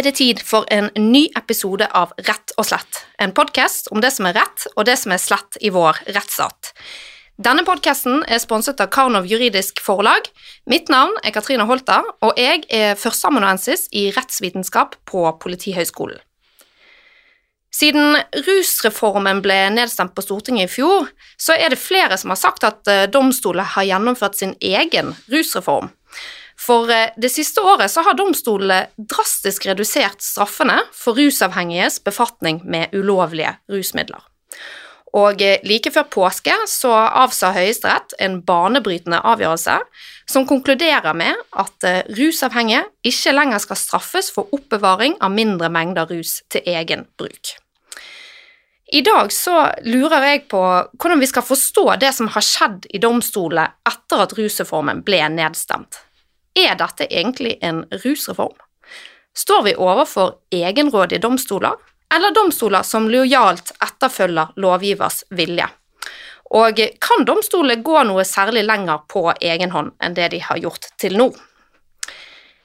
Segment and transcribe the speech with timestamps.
[0.00, 3.02] er det tid for en ny episode av Rett og slett.
[3.20, 6.72] En podkast om det som er rett og det som er slett i vår rettsstat.
[7.40, 10.28] Denne podkasten er sponset av Karnov juridisk forlag.
[10.68, 16.20] Mitt navn er Katrine Holta, og jeg er førsteamanuensis i rettsvitenskap på Politihøgskolen.
[17.70, 18.16] Siden
[18.48, 22.88] rusreformen ble nedstemt på Stortinget i fjor, så er det flere som har sagt at
[23.12, 25.92] domstolene har gjennomført sin egen rusreform.
[26.60, 32.92] For eh, det siste året så har domstolene drastisk redusert straffene for rusavhengiges befatning med
[32.92, 34.26] ulovlige rusmidler.
[35.16, 39.78] Og eh, like før påske så avsa Høyesterett en banebrytende avgjørelse
[40.30, 46.36] som konkluderer med at rusavhengige ikke lenger skal straffes for oppbevaring av mindre mengder rus
[46.52, 47.56] til egen bruk.
[48.92, 52.98] I dag så lurer jeg på hvordan vi skal forstå det som har skjedd i
[53.02, 56.00] domstolene etter at rusreformen ble nedstemt.
[56.58, 58.56] Er dette egentlig en rusreform?
[59.36, 61.76] Står vi overfor egenrådige domstoler,
[62.14, 65.68] eller domstoler som lojalt etterfølger lovgivers vilje?
[66.50, 70.90] Og kan domstolene gå noe særlig lenger på egen hånd enn det de har gjort
[70.98, 71.28] til nå?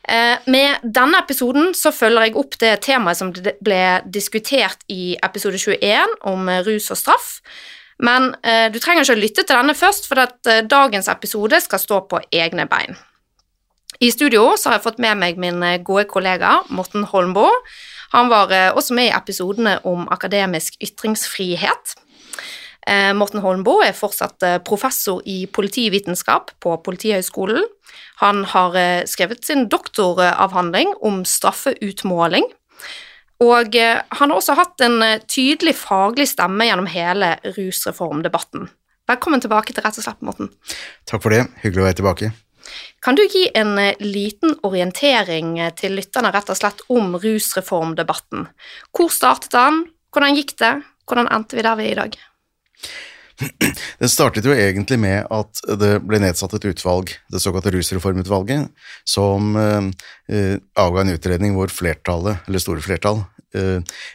[0.09, 5.61] Eh, med denne episoden så følger jeg opp det temaet som ble diskutert i episode
[5.61, 7.29] 21 om rus og straff.
[7.97, 11.61] Men eh, du trenger ikke å lytte til denne først, for at eh, dagens episode
[11.63, 12.97] skal stå på egne bein.
[14.03, 17.53] I studio så har jeg fått med meg min gode kollega Morten Holmboe.
[18.15, 21.95] Han var også med i episodene om akademisk ytringsfrihet.
[23.17, 27.65] Morten Holmboe er fortsatt professor i politivitenskap på Politihøgskolen.
[28.15, 32.47] Han har eh, skrevet sin doktoravhandling om straffeutmåling.
[33.43, 38.69] Og eh, han har også hatt en eh, tydelig faglig stemme gjennom hele rusreformdebatten.
[39.11, 40.49] Velkommen tilbake til Rett og slett, Morten.
[41.05, 41.45] Takk for det.
[41.61, 42.33] Hyggelig å være tilbake.
[43.03, 48.47] Kan du gi en liten orientering til lytterne rett og slett om rusreformdebatten?
[48.95, 49.83] Hvor startet den,
[50.13, 50.73] hvordan gikk det,
[51.05, 52.17] hvordan endte vi der vi er i dag?
[53.99, 58.69] Den startet jo egentlig med at det ble nedsatt et utvalg, det såkalte rusreformutvalget,
[59.07, 59.89] som eh,
[60.31, 63.34] eh, avga en utredning hvor flertallet, eller store flertall, eh,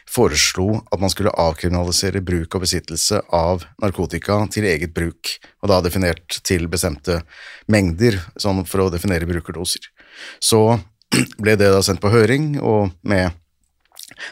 [0.09, 5.81] foreslo at man skulle avkriminalisere bruk og besittelse av narkotika til eget bruk, og da
[5.85, 7.21] definert til bestemte
[7.71, 9.87] mengder, sånn for å definere brukerdoser.
[10.39, 10.79] Så
[11.43, 13.31] ble det da sendt på høring, og med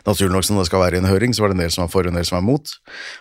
[0.08, 1.86] naturlig nok som det skal være i en høring, så var det en del som
[1.86, 2.76] var for og en del som var mot.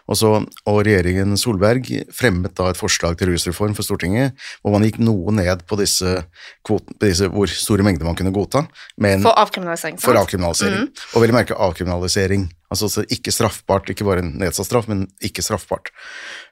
[0.09, 4.87] Og, så, og regjeringen Solberg fremmet da et forslag til rusreform for Stortinget, hvor man
[4.87, 6.19] gikk noe ned på disse,
[6.67, 8.67] kvoten, på disse hvor store mengder man kunne godta.
[9.01, 9.99] Men, for avkriminalisering.
[10.03, 10.89] For avkriminalisering.
[10.89, 11.05] Mm.
[11.15, 12.49] Og vel å merke avkriminalisering.
[12.69, 15.89] Altså ikke straffbart, ikke bare en nedsatt straff, men ikke straffbart.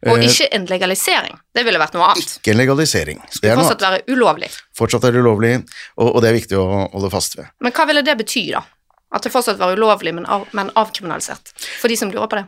[0.07, 1.37] Og eh, ikke en legalisering.
[1.53, 2.39] Det ville vært noe annet.
[2.41, 3.21] Ikke en legalisering.
[3.27, 4.49] Det skulle fortsatt være ulovlig.
[4.77, 5.53] Fortsatt er det ulovlig,
[5.99, 7.53] og, og det er viktig å holde fast ved.
[7.61, 8.65] Men hva ville det bety, da?
[9.15, 11.53] At det fortsatt var ulovlig, men, av, men avkriminalisert.
[11.81, 12.47] For de som lurer på det.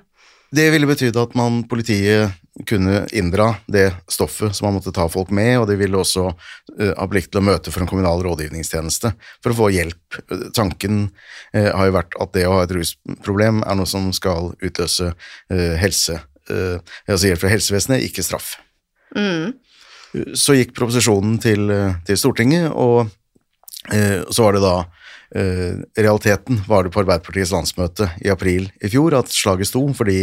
[0.51, 2.33] Det ville betydd at man, politiet
[2.67, 6.93] kunne inndra det stoffet som man måtte ta folk med, og de ville også uh,
[6.97, 9.13] ha plikt til å møte for en kommunal rådgivningstjeneste
[9.45, 10.19] for å få hjelp.
[10.57, 11.05] Tanken
[11.55, 15.13] uh, har jo vært at det å ha et rusproblem er noe som skal utløse
[15.13, 18.55] uh, helse, altså hjelp fra helsevesenet, ikke straff.
[19.13, 19.53] Mm.
[20.33, 21.69] Så gikk proposisjonen til,
[22.09, 23.11] til Stortinget, og
[24.33, 24.79] så var det da
[25.29, 30.23] realiteten var det på Arbeiderpartiets landsmøte i april i fjor at slaget sto, fordi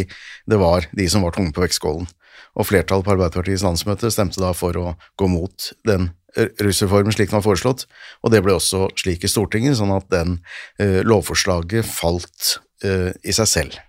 [0.50, 2.08] det var de som var tunge på vektskålen.
[2.56, 7.40] Og flertallet på Arbeiderpartiets landsmøte stemte da for å gå mot den rusreformen slik den
[7.40, 7.86] var foreslått,
[8.24, 10.38] og det ble også slik i Stortinget, sånn at den
[10.82, 13.82] uh, lovforslaget falt uh, i seg selv.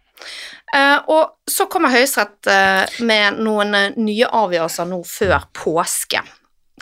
[1.09, 6.20] og så kommer Høyesterett med noen nye avgjørelser nå før påske.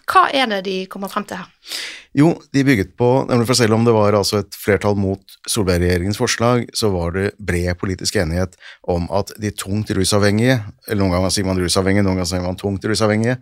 [0.08, 1.50] Hva er det de kommer frem til her?
[2.14, 6.18] Jo, de bygget på nemlig for Selv om det var altså et flertall mot Solberg-regjeringens
[6.20, 8.54] forslag, så var det bred politisk enighet
[8.86, 12.60] om at de tungt rusavhengige, eller noen ganger sier man rusavhengige, noen ganger sier man
[12.60, 13.34] tungt rusavhengige,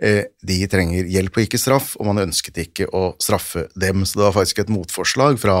[0.00, 4.08] eh, de trenger hjelp og ikke straff, og man ønsket ikke å straffe dem.
[4.08, 5.58] Så det var faktisk et motforslag fra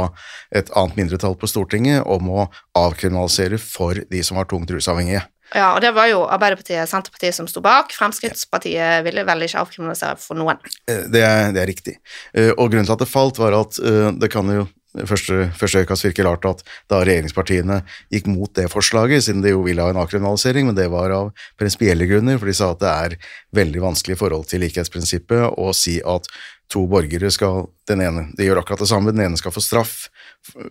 [0.48, 5.26] et annet mindretall på Stortinget om å avkriminalisere for de som var tungt rusavhengige.
[5.54, 7.94] Ja, og det var jo Arbeiderpartiet og Senterpartiet som sto bak.
[7.94, 10.58] Fremskrittspartiet ville vel ikke avkriminalisere for noen.
[10.90, 11.98] Eh, det er, det er riktig.
[12.34, 14.66] Eh, og grunnen til at det falt, var at eh, det kan jo
[15.04, 17.80] første, første øyekast virke rart at da regjeringspartiene
[18.12, 21.32] gikk mot det forslaget, siden de jo ville ha en avkriminalisering, men det var av
[21.60, 23.16] prinsipielle grunner, for de sa at det er
[23.56, 26.30] veldig vanskelig i forhold til likhetsprinsippet å si at
[26.72, 29.12] to borgere skal den ene, De gjør akkurat det samme.
[29.14, 30.08] Den ene skal få straff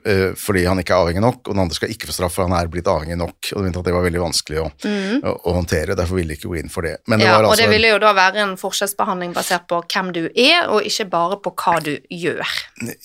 [0.04, 2.44] eh, fordi han ikke er avhengig nok, og den andre skal ikke få straff for
[2.44, 3.38] han er blitt avhengig nok.
[3.54, 6.38] og de mente at Det var veldig vanskelig å, å, å håndtere, derfor ville de
[6.40, 6.98] ikke gå inn for det.
[7.08, 7.30] Men det Mm.
[7.30, 10.22] ja, var og altså, det ville jo da være en forskjellsbehandling basert på hvem du
[10.36, 12.44] er, og ikke bare på hva du gjør.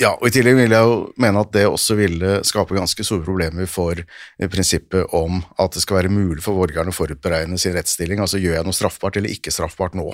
[0.02, 3.22] Ja, og I tillegg vil jeg jo mene at det også ville skape ganske store
[3.24, 7.78] problemer for eh, prinsippet om at det skal være mulig for borgerne å forutberegne sin
[7.78, 8.18] rettsstilling.
[8.18, 10.10] Altså gjør jeg noe straffbart eller ikke straffbart nå?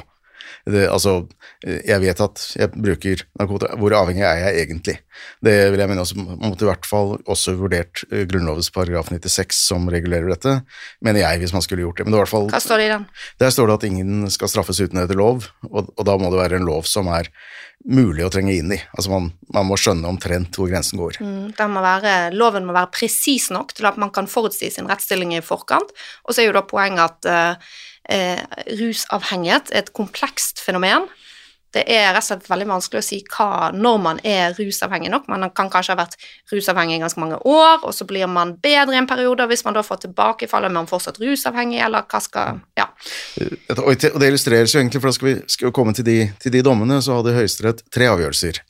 [0.67, 1.17] Det, altså,
[1.65, 4.97] jeg vet at jeg bruker narkotika, hvor avhengig er jeg egentlig?
[5.45, 9.11] Det vil jeg mene også, Man måtte i hvert fall også vurdert eh, Grunnlovens paragraf
[9.13, 10.59] 96 som regulerer dette,
[11.05, 12.07] mener jeg, hvis man skulle gjort det.
[12.07, 13.07] Men det hvert fall Hva står det i den?
[13.43, 16.43] der står det at ingen skal straffes uten etter lov, og, og da må det
[16.43, 17.31] være en lov som er
[17.87, 18.79] mulig å trenge inn i.
[18.97, 21.21] Altså man, man må skjønne omtrent hvor grensen går.
[21.23, 25.37] Mm, må være, loven må være presis nok til at man kan forutsi sin rettsstilling
[25.37, 25.93] i forkant.
[26.27, 27.77] Og så er jo da poenget at eh,
[28.09, 28.43] eh,
[28.79, 31.09] rusavhengighet er et komplekst fenomen.
[31.77, 35.27] Det er rett og slett veldig vanskelig å si hva, når man er rusavhengig nok.
[35.29, 36.15] Man kan kanskje ha vært
[36.53, 39.45] rusavhengig i ganske mange år, og så blir man bedre i en periode.
[39.51, 42.87] Hvis man da får tilbakefall, er man fortsatt rusavhengig, eller hva skal Ja.
[43.77, 46.65] Og det illustreres jo egentlig, for da skal vi skal komme til de, til de
[46.65, 48.63] dommene, så hadde Høyesterett tre avgjørelser.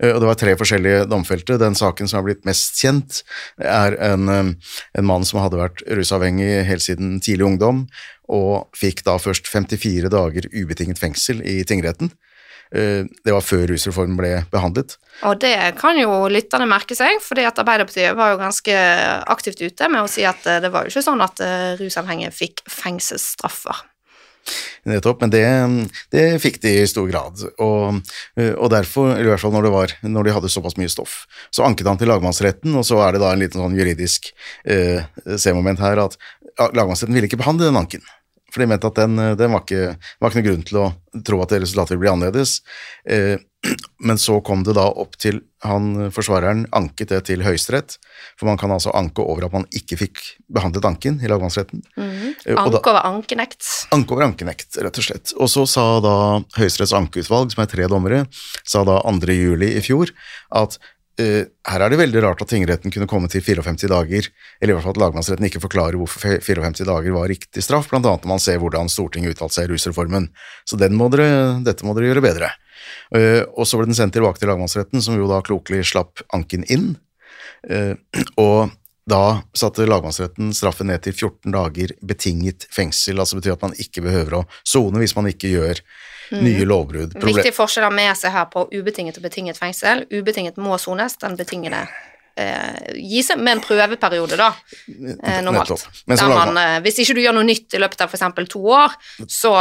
[0.00, 1.58] Eh, Og det var tre forskjellige domfelte.
[1.60, 3.22] Den saken som er blitt mest kjent,
[3.58, 4.52] er en, eh,
[4.98, 7.86] en mann som hadde vært rusavhengig helt siden tidlig ungdom,
[8.28, 12.12] og fikk da først 54 dager ubetinget fengsel i tingretten.
[12.74, 14.96] Eh, Det var før rusreformen ble behandlet.
[15.24, 18.74] Og det kan jo lytterne merke seg, fordi at Arbeiderpartiet var jo ganske
[19.26, 22.34] aktivt ute med å si at eh, det var jo ikke sånn at eh, rusavhengige
[22.36, 23.86] fikk fengselsstraffer.
[24.88, 25.42] Nettopp, men det,
[26.14, 27.42] det fikk de i stor grad.
[27.60, 27.98] Og,
[28.38, 31.18] og derfor, eller i hvert fall når, det var, når de hadde såpass mye stoff,
[31.52, 34.30] så anket han til lagmannsretten, og så er det da en liten sånn juridisk
[34.64, 35.04] eh,
[35.36, 36.16] C-moment her at
[36.58, 38.06] lagmannsretten ville ikke behandle den anken.
[38.52, 40.88] For de mente at den, den var, ikke, var ikke noen grunn til å
[41.26, 42.58] tro at det resultatet ville bli annerledes.
[43.08, 43.36] Eh,
[44.08, 47.96] men så kom det da opp til han forsvareren anket det til Høyesterett,
[48.38, 50.22] for man kan altså anke over at man ikke fikk
[50.54, 51.82] behandlet anken i lagmannsretten.
[51.98, 52.36] Mm.
[52.54, 53.66] Anke over ankenekt.
[53.94, 55.34] Anke over ankenekt, rett og slett.
[55.36, 56.14] Og så sa da
[56.58, 58.22] Høyesteretts ankeutvalg, som er tre dommere,
[58.62, 59.34] sa da 2.
[59.34, 60.14] juli i fjor
[60.62, 60.78] at
[61.20, 64.28] eh, her er det veldig rart at tingretten kunne komme til 54 dager,
[64.60, 68.24] eller i hvert fall at lagmannsretten ikke forklarer hvorfor 54 dager var riktig straff, annet
[68.24, 70.30] når man ser hvordan Stortinget uttalte seg i rusreformen.
[70.68, 72.52] Så må dere, dette må dere gjøre bedre.
[73.12, 76.64] Uh, og så ble den sendt tilbake til lagmannsretten, som jo da klokelig slapp anken
[76.72, 76.92] inn.
[77.68, 77.96] Uh,
[78.40, 78.74] og
[79.08, 84.04] da satte lagmannsretten straffen ned til 14 dager betinget fengsel, altså betyr at man ikke
[84.04, 85.80] behøver å sone hvis man ikke gjør
[86.36, 87.16] nye lovbrudd.
[87.16, 90.04] Viktige forskjeller forskjell med seg her på ubetinget og betinget fengsel.
[90.12, 91.86] Ubetinget må sones, den betingede
[92.38, 94.52] eh, gis med en prøveperiode, da,
[94.88, 95.88] eh, normalt.
[96.06, 98.50] Man, eh, hvis ikke du gjør noe nytt i løpet av f.eks.
[98.52, 98.96] to år,
[99.26, 99.54] så,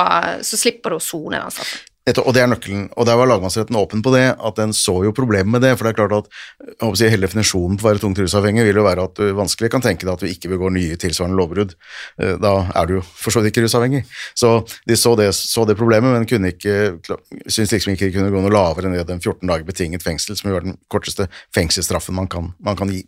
[0.45, 1.85] så slipper du å sone den straffen.
[2.07, 2.85] Nettopp, og det er nøkkelen.
[2.95, 5.73] Og der var lagmannsretten åpen på det, at den så jo problemet med det.
[5.77, 6.29] For det er klart at
[6.63, 9.19] jeg håper å si, hele definisjonen på å være tungt rusavhengig vil jo være at
[9.19, 11.75] du vanskelig kan tenke deg at du ikke begår nye tilsvarende lovbrudd.
[12.21, 14.05] Eh, Da er du jo for så vidt ikke rusavhengig.
[14.37, 14.53] Så
[14.87, 16.77] de så det, så det problemet, men kunne ikke,
[17.47, 20.37] syntes liksom ikke de kunne gå noe lavere enn det, en 14 dager betinget fengsel,
[20.39, 23.03] som jo er den korteste fengselsstraffen man kan, man kan gi.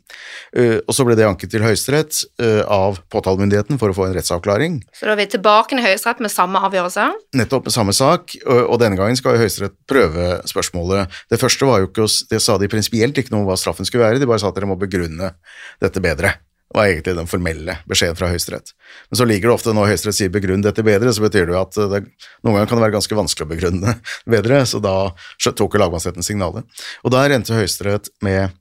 [0.55, 4.15] Eh, Og så ble det anket til Høyesterett eh, av påtalemyndigheten for å få en
[4.17, 4.79] rettsavklaring.
[4.91, 7.07] Så da er vi tilbake i Høyesterett med samme avgjørelse.
[7.37, 11.15] Nettopp samme sak, og, og denne gangen skal jo Høyesterett prøve spørsmålet.
[11.29, 14.05] Det første var jo ikke Det sa de prinsipielt ikke noe om hva straffen skulle
[14.07, 15.33] være, de bare sa at dere må begrunne
[15.81, 16.39] dette bedre.
[16.69, 18.75] Det var egentlig den formelle beskjeden fra Høyesterett.
[19.09, 21.61] Men så ligger det ofte når Høyesterett sier 'begrunn dette bedre', så betyr det jo
[21.61, 22.01] at det,
[22.45, 23.95] noen ganger kan det være ganske vanskelig å begrunne
[24.37, 24.95] bedre, så da
[25.41, 26.69] tok jo lagmannsretten signalet.
[27.01, 28.53] Og der endte Høyesterett med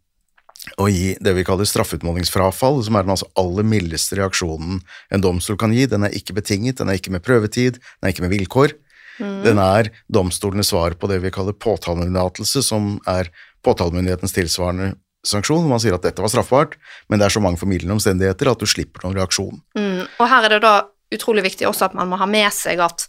[0.81, 4.81] å gi det vi kaller straffutmålingsfrafall, som er den altså aller mildeste reaksjonen
[5.13, 5.87] en domstol kan gi.
[5.89, 8.75] Den er ikke betinget, den er ikke med prøvetid, den er ikke med vilkår.
[9.19, 13.33] Den er domstolenes svar på det vi kaller påtalemyndighetelse, som er
[13.67, 14.93] påtalemyndighetens tilsvarende
[15.27, 15.65] sanksjon.
[15.65, 18.63] hvor Man sier at dette var straffbart, men det er så mange formildende omstendigheter at
[18.63, 19.61] du slipper noen reaksjon.
[19.79, 20.07] Mm.
[20.07, 20.77] Og her er det da
[21.15, 23.09] utrolig viktig også at man må ha med seg at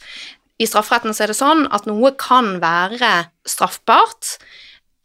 [0.59, 3.11] i strafferetten så er det sånn at noe kan være
[3.47, 4.35] straffbart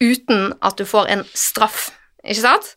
[0.02, 1.92] uten at du får en straff,
[2.24, 2.72] ikke sant?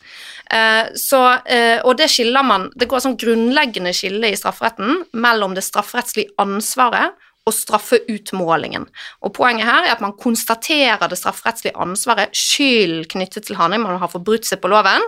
[0.54, 5.02] Eh, så, eh, og det skiller man Det går et sånn grunnleggende skille i strafferetten
[5.12, 7.18] mellom det strafferettslige ansvaret
[7.48, 8.88] og straffeutmålingen.
[9.24, 14.02] Og Poenget her er at man konstaterer det strafferettslige ansvaret, skyld knyttet til handling, man
[14.02, 15.06] har forbrutt seg på loven,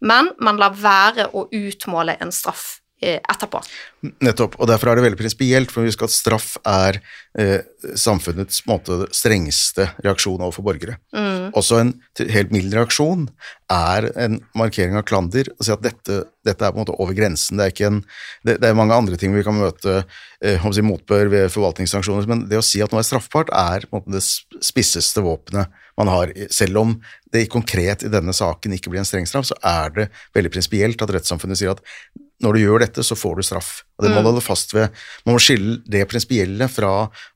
[0.00, 3.62] men man lar være å utmåle en straff etterpå.
[4.24, 6.98] Nettopp, og derfor er det veldig prinsipielt, for vi husker at straff er
[7.38, 7.60] eh,
[7.96, 10.98] samfunnets måte, strengeste reaksjon overfor borgere.
[11.16, 11.50] Mm.
[11.56, 11.94] Også en
[12.32, 13.26] helt mild reaksjon
[13.72, 17.16] er en markering av klander, å si at dette, dette er på en måte over
[17.16, 17.60] grensen.
[17.60, 18.00] Det er, ikke en,
[18.44, 20.02] det, det er mange andre ting vi kan møte,
[20.44, 24.12] eh, si motbør ved forvaltningssanksjoner, men det å si at noe er straffbart, er måte
[24.12, 26.32] det spisseste våpenet man har.
[26.52, 26.96] Selv om
[27.32, 31.04] det konkret i denne saken ikke blir en streng straff, så er det veldig prinsipielt
[31.04, 31.84] at rettssamfunnet sier at
[32.40, 33.72] når du gjør dette, så får du straff.
[34.00, 34.88] Og det må du holde fast ved.
[35.26, 36.92] Man må skille det prinsipielle fra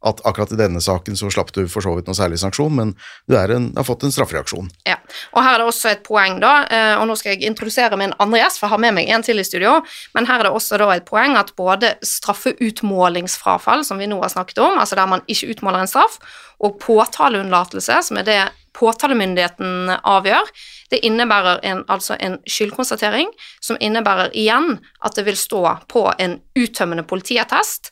[0.08, 2.94] at akkurat i denne saken så slapp du for så vidt noe særlig sanksjon, men
[3.28, 4.70] du en, har fått en straffereaksjon.
[4.88, 4.96] Ja,
[5.34, 8.16] og her er det også et poeng da, eh, og nå skal jeg introdusere min
[8.22, 9.76] andre gjest, for jeg har med meg en til i studio,
[10.16, 14.32] men her er det også da et poeng at både straffeutmålingsfrafall, som vi nå har
[14.32, 16.18] snakket om, altså der man ikke utmåler en straff,
[16.64, 18.42] og påtaleunnlatelse, som er det
[18.74, 20.48] påtalemyndigheten avgjør,
[20.90, 23.30] det innebærer en, altså en skyldkonstatering,
[23.62, 27.90] som innebærer igjen at det vil stå på en uttømmende politiattest,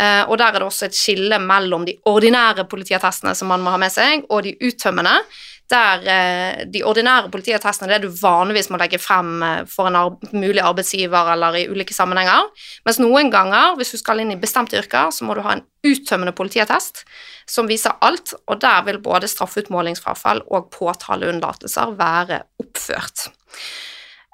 [0.00, 3.74] Eh, og der er det også et skille mellom de ordinære politiattestene som man må
[3.74, 5.18] ha med seg, og de uttømmende.
[5.72, 10.16] Der eh, de ordinære politiattestene er det du vanligvis må legge frem eh, for en
[10.32, 12.48] mulig arbeidsgiver eller i ulike sammenhenger.
[12.88, 15.64] Mens noen ganger, hvis du skal inn i bestemte yrker, så må du ha en
[15.86, 17.04] uttømmende politiattest
[17.52, 23.26] som viser alt, og der vil både straffeutmålingsfrafall og påtaleunnlatelser være oppført.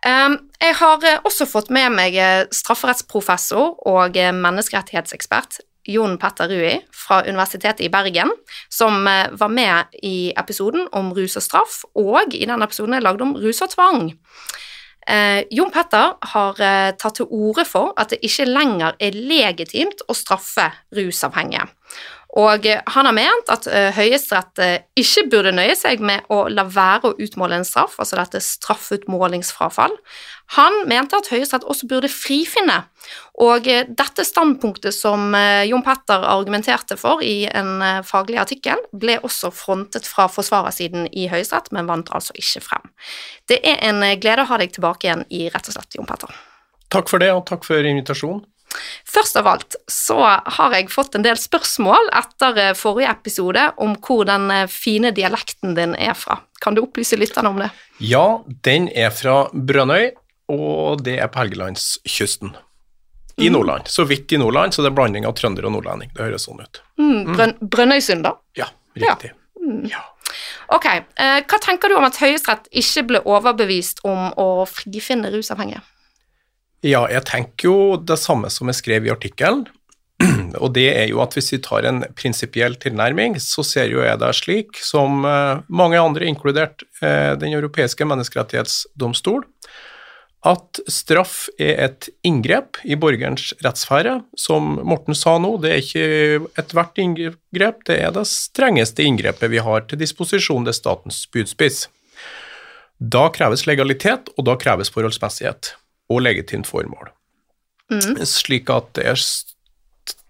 [0.05, 6.77] Jeg har eh, også fått med meg eh, strafferettsprofessor og eh, menneskerettighetsekspert Jon Petter Rui
[6.95, 8.31] fra Universitetet i Bergen,
[8.69, 13.25] som var med i episoden om rus og straff, og i den episoden er lagde
[13.25, 14.11] om rus og tvang.
[15.49, 16.61] Jon Petter har
[17.01, 21.65] tatt til orde for at det ikke lenger er legitimt å straffe rusavhengige.
[22.37, 26.43] Og eh, han har ment at eh, Høyesterett eh, ikke burde nøye seg med å
[26.53, 29.95] la være å utmåle en straff, altså dette straffutmålingsfrafall.
[30.59, 32.83] Han mente at Høyesterett også burde frifinne,
[33.41, 35.35] og dette standpunktet som
[35.69, 41.69] Jon Petter argumenterte for i en faglig artikkel, ble også frontet fra forsvarersiden i Høyesterett,
[41.77, 42.89] men vant altså ikke frem.
[43.49, 46.33] Det er en glede å ha deg tilbake igjen i Rett og slett, Jon Petter.
[46.89, 48.41] Takk for det, og takk for invitasjonen.
[49.09, 53.97] Først av alt så har jeg fått en del spørsmål etter eh, forrige episode om
[54.05, 56.41] hvor den eh, fine dialekten din er fra.
[56.63, 57.71] Kan du opplyse lytterne om det?
[58.05, 60.11] Ja, den er fra Brønnøy,
[60.53, 62.57] og det er på Helgelandskysten.
[63.39, 63.87] I Nordland.
[63.87, 66.11] Så vidt i Nordland, så det er blanding av trønder og nordlending.
[66.11, 66.81] Det høres sånn ut.
[66.99, 68.33] Mm, Brøn Brønnøysund, da?
[68.59, 68.67] Ja,
[68.99, 69.31] riktig.
[69.87, 70.01] Ja.
[70.75, 75.85] Ok, eh, hva tenker du om at Høyesterett ikke ble overbevist om å frifinne rusavhengige?
[76.87, 79.67] Ja, jeg tenker jo det samme som jeg skrev i artikkelen.
[80.63, 84.19] Og det er jo at hvis vi tar en prinsipiell tilnærming, så ser jo jeg
[84.23, 89.43] det slik som eh, mange andre, inkludert eh, Den europeiske menneskerettighetsdomstol,
[90.47, 94.21] at straff er et inngrep i borgerens rettssfære.
[94.39, 99.63] Som Morten sa nå, det er ikke ethvert inngrep, det er det strengeste inngrepet vi
[99.67, 101.89] har til disposisjon, det er statens budspiss.
[102.99, 105.75] Da kreves legalitet, og da kreves forholdsmessighet
[106.09, 107.13] og legitimt formål.
[108.29, 109.21] Slik at jeg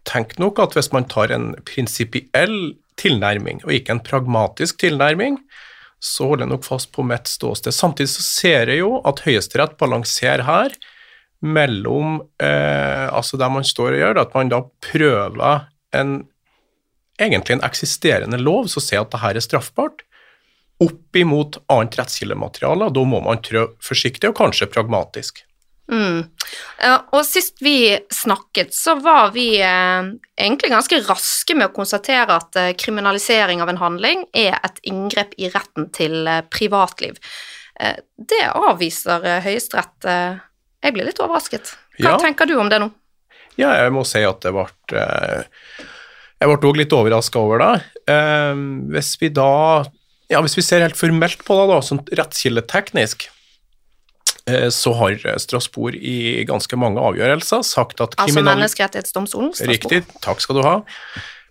[0.08, 5.38] tenker nok at hvis man tar en prinsipiell tilnærming, og ikke en pragmatisk tilnærming,
[6.02, 7.74] så holder jeg nok fast på mitt ståsted.
[7.74, 10.74] Samtidig så ser jeg jo at Høyesterett balanserer her
[11.42, 16.20] mellom eh, altså der man står og gjør, at man da prøver en
[17.18, 20.04] egentlig en eksisterende lov som sier at dette er straffbart,
[20.78, 25.42] opp imot annet rettskildemateriale, da må man trå forsiktig og kanskje pragmatisk.
[25.88, 26.24] Mm.
[27.16, 32.58] Og sist vi snakket, så var vi eh, egentlig ganske raske med å konstatere at
[32.60, 37.16] eh, kriminalisering av en handling er et inngrep i retten til eh, privatliv.
[37.80, 39.96] Eh, det avviser eh, Høyesterett.
[40.04, 40.36] Eh,
[40.84, 41.72] jeg ble litt overrasket.
[41.98, 42.18] Hva Ja.
[42.20, 42.90] tenker du om det nå?
[43.58, 45.40] Ja, jeg må si at det ble eh,
[46.38, 47.72] Jeg ble òg litt overraska over det.
[48.92, 49.82] Hvis vi da
[50.30, 53.24] Ja, hvis vi ser helt formelt på det, da, sånn rettskildeteknisk,
[54.74, 59.52] så har Strasbourg i ganske mange avgjørelser sagt at Altså Menneskerettighetsdomstolen?
[59.56, 59.74] Strasbourg.
[59.74, 60.76] Riktig, takk skal du ha.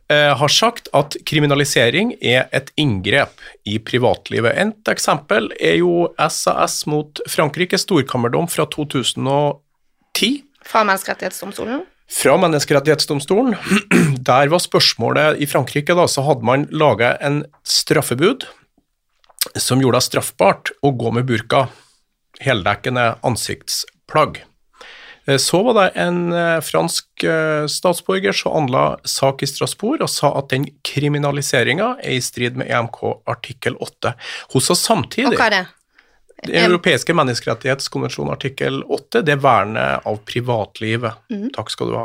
[0.07, 4.55] Eh, har sagt at kriminalisering er et inngrep i privatlivet.
[4.55, 10.31] Et eksempel er jo SAS mot Frankrike, storkammerdom fra 2010
[10.63, 11.83] Fra Menneskerettighetsdomstolen?
[12.07, 13.55] fra Menneskerettighetsdomstolen.
[14.29, 18.47] Der var spørsmålet I Frankrike da, så hadde man laga en straffebud
[19.59, 21.67] som gjorde det straffbart å gå med burka,
[22.43, 24.43] heldekkende ansiktsplagg.
[25.27, 30.11] Eh, Så var det en eh, fransk eh, statsborger som anla sak i Strasbourg og
[30.11, 34.13] sa at den kriminaliseringa er i strid med EMK artikkel 8.
[34.53, 35.65] Hun sa Og samtidig hva er det?
[36.45, 41.17] Den europeiske menneskerettighetskonvensjon artikkel 8, det er vernet av privatlivet.
[41.33, 41.47] Mm.
[41.55, 42.03] Takk skal du ha.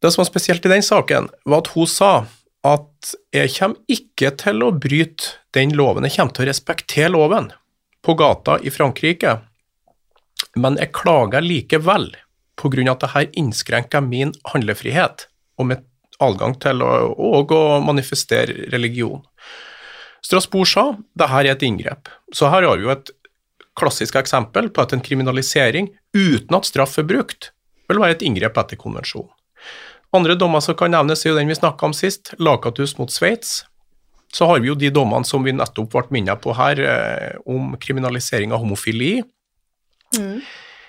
[0.00, 2.12] Det som var spesielt i den saken, var at hun sa
[2.64, 7.52] at jeg kommer ikke til å bryte den loven, jeg kommer til å respektere loven
[8.08, 9.34] på gata i Frankrike,
[10.56, 12.06] men jeg klager likevel
[12.58, 15.26] av at dette innskrenker min handlefrihet
[15.60, 15.84] og med
[16.24, 16.88] adgang til å,
[17.44, 19.20] å manifestere religion.
[20.24, 22.08] Strasbourg sa dette er et inngrep.
[22.32, 23.12] Så her har vi jo et
[23.78, 27.52] klassisk eksempel på at en kriminalisering uten at straff er brukt,
[27.92, 29.30] vil være et inngrep etter konvensjonen.
[30.16, 33.66] Andre dommer som kan nevnes, er jo den vi snakka om sist, Lakatus mot Sveits.
[34.34, 37.74] Så har vi jo de dommene som vi nettopp ble minnet på her, eh, om
[37.80, 39.22] kriminalisering av homofili.
[40.16, 40.40] Mm.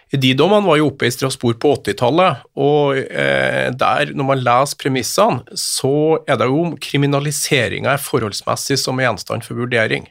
[0.09, 4.79] De dommene var jo oppe i Strasbourg på 80-tallet, og eh, der, når man leser
[4.81, 10.09] premissene, så er det jo om kriminaliseringa er forholdsmessig som er gjenstand for vurdering.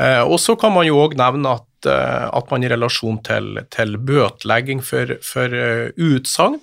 [0.00, 3.98] Eh, og så kan man jo òg nevne at, at man i relasjon til, til
[4.00, 5.52] bøtelegging for, for
[6.00, 6.62] utsagn,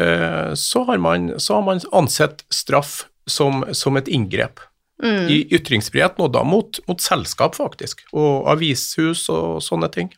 [0.00, 4.60] eh, så, har man, så har man ansett straff som, som et inngrep
[4.98, 5.28] Mm.
[5.30, 10.08] i ytringsfriheten, og da mot, mot selskap, faktisk, og avishus og sånne ting.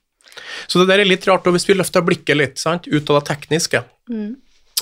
[0.73, 3.19] Så det der er litt rart, og hvis vi løfter blikket litt sant, ut av
[3.21, 4.39] det tekniske, Mm.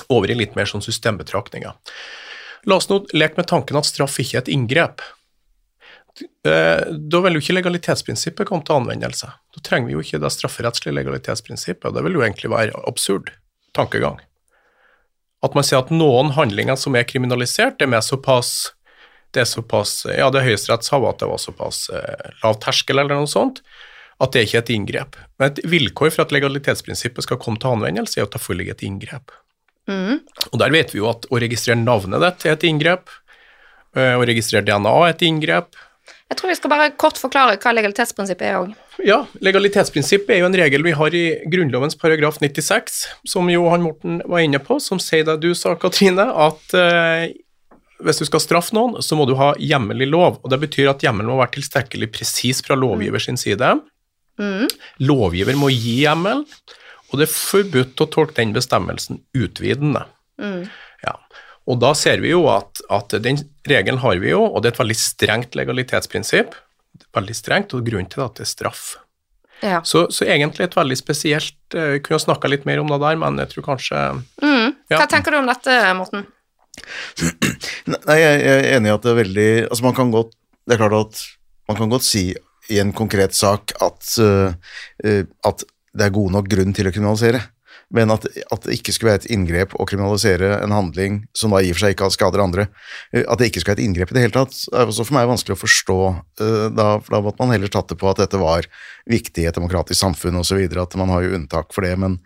[0.09, 1.73] over i litt mer sånn systembetraktninger.
[2.65, 5.01] La oss nå leke med tanken at straff ikke er et inngrep.
[6.45, 9.27] Eh, Da vil jo ikke legalitetsprinsippet komme til anvendelse.
[9.27, 13.31] Da trenger vi jo ikke det strafferettslige legalitetsprinsippet, og det vil jo egentlig være absurd
[13.75, 14.19] tankegang.
[15.45, 18.73] At man sier at noen handlinger som er kriminalisert, er såpass
[19.35, 22.97] det er såpass, ja, det Høyesterett sa var at det var såpass eh, lav terskel
[22.97, 23.61] eller noe sånt,
[24.19, 25.19] at det ikke er et inngrep.
[25.37, 28.85] Men et vilkår for at legalitetsprinsippet skal komme til anvendelse, er at det foreligger et
[28.87, 29.35] inngrep.
[29.89, 30.19] Mm.
[30.49, 33.13] Og der vet vi jo at å registrere navnet ditt er et inngrep,
[33.97, 35.77] eh, å registrere DNA er et inngrep.
[36.29, 38.73] Jeg tror vi skal bare kort forklare hva legalitetsprinsippet er òg.
[39.05, 44.19] Ja, legalitetsprinsippet er jo en regel vi har i Grunnlovens paragraf 96, som Johan Morten
[44.27, 47.29] var inne på, som sier det du sa, Katrine, at eh,
[48.03, 50.39] hvis du skal straffe noen, så må du ha hjemmel i lov.
[50.43, 53.73] og Det betyr at hjemmelen må være tilstrekkelig presis fra lovgiver sin side.
[54.39, 54.67] Mm.
[55.03, 56.45] Lovgiver må gi hjemmel,
[57.09, 60.05] og det er forbudt å tolke den bestemmelsen utvidende.
[60.39, 60.67] Mm.
[61.03, 61.17] Ja.
[61.69, 64.77] Og da ser vi jo at, at den regelen har vi jo, og det er
[64.77, 66.55] et veldig strengt legalitetsprinsipp.
[67.15, 68.83] Veldig strengt, og grunnen til det er at det er straff.
[69.59, 69.79] Ja.
[69.83, 73.41] Så, så egentlig et veldig spesielt vi Kunne snakka litt mer om det der, men
[73.41, 74.03] jeg tror kanskje
[74.39, 74.75] Mm.
[74.89, 74.97] Ja.
[74.97, 76.23] Hva tenker du om dette, Morten?
[77.91, 80.31] Nei, jeg er enig i at det er veldig Altså, man kan godt
[80.63, 81.23] Det er klart at
[81.69, 82.23] man kan godt si
[82.69, 84.53] i en konkret sak at, øh,
[85.45, 85.63] at
[85.97, 87.41] det er god nok grunn til å kriminalisere.
[87.93, 91.63] Men at, at det ikke skulle være et inngrep å kriminalisere en handling som da
[91.63, 92.67] i og for seg ikke skader andre,
[93.15, 95.17] øh, at det ikke skulle være et inngrep i det hele tatt, er også for
[95.17, 95.99] meg vanskelig å forstå.
[96.45, 98.67] øh, Da, da måtte man heller tatt det på at dette var
[99.09, 101.95] viktig i et demokratisk samfunn osv., at man har jo unntak for det.
[101.99, 102.19] Men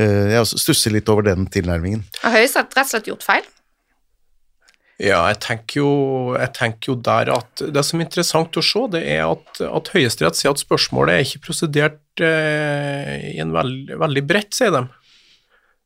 [0.00, 2.06] øh, jeg stusser litt over den tilnærmingen.
[2.24, 3.48] Har Høyesterett rett og slett gjort feil?
[5.00, 5.90] Ja, jeg tenker, jo,
[6.36, 9.88] jeg tenker jo der at det som er interessant å se, det er at, at
[9.94, 14.82] Høyesterett sier at spørsmålet er ikke prosedert eh, i en veld, veldig bredt, sier de.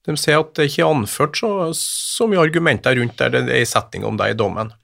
[0.05, 3.63] De sier at det ikke er anført så, så mye argumenter rundt der det er
[3.63, 4.75] en setning om det i dommen.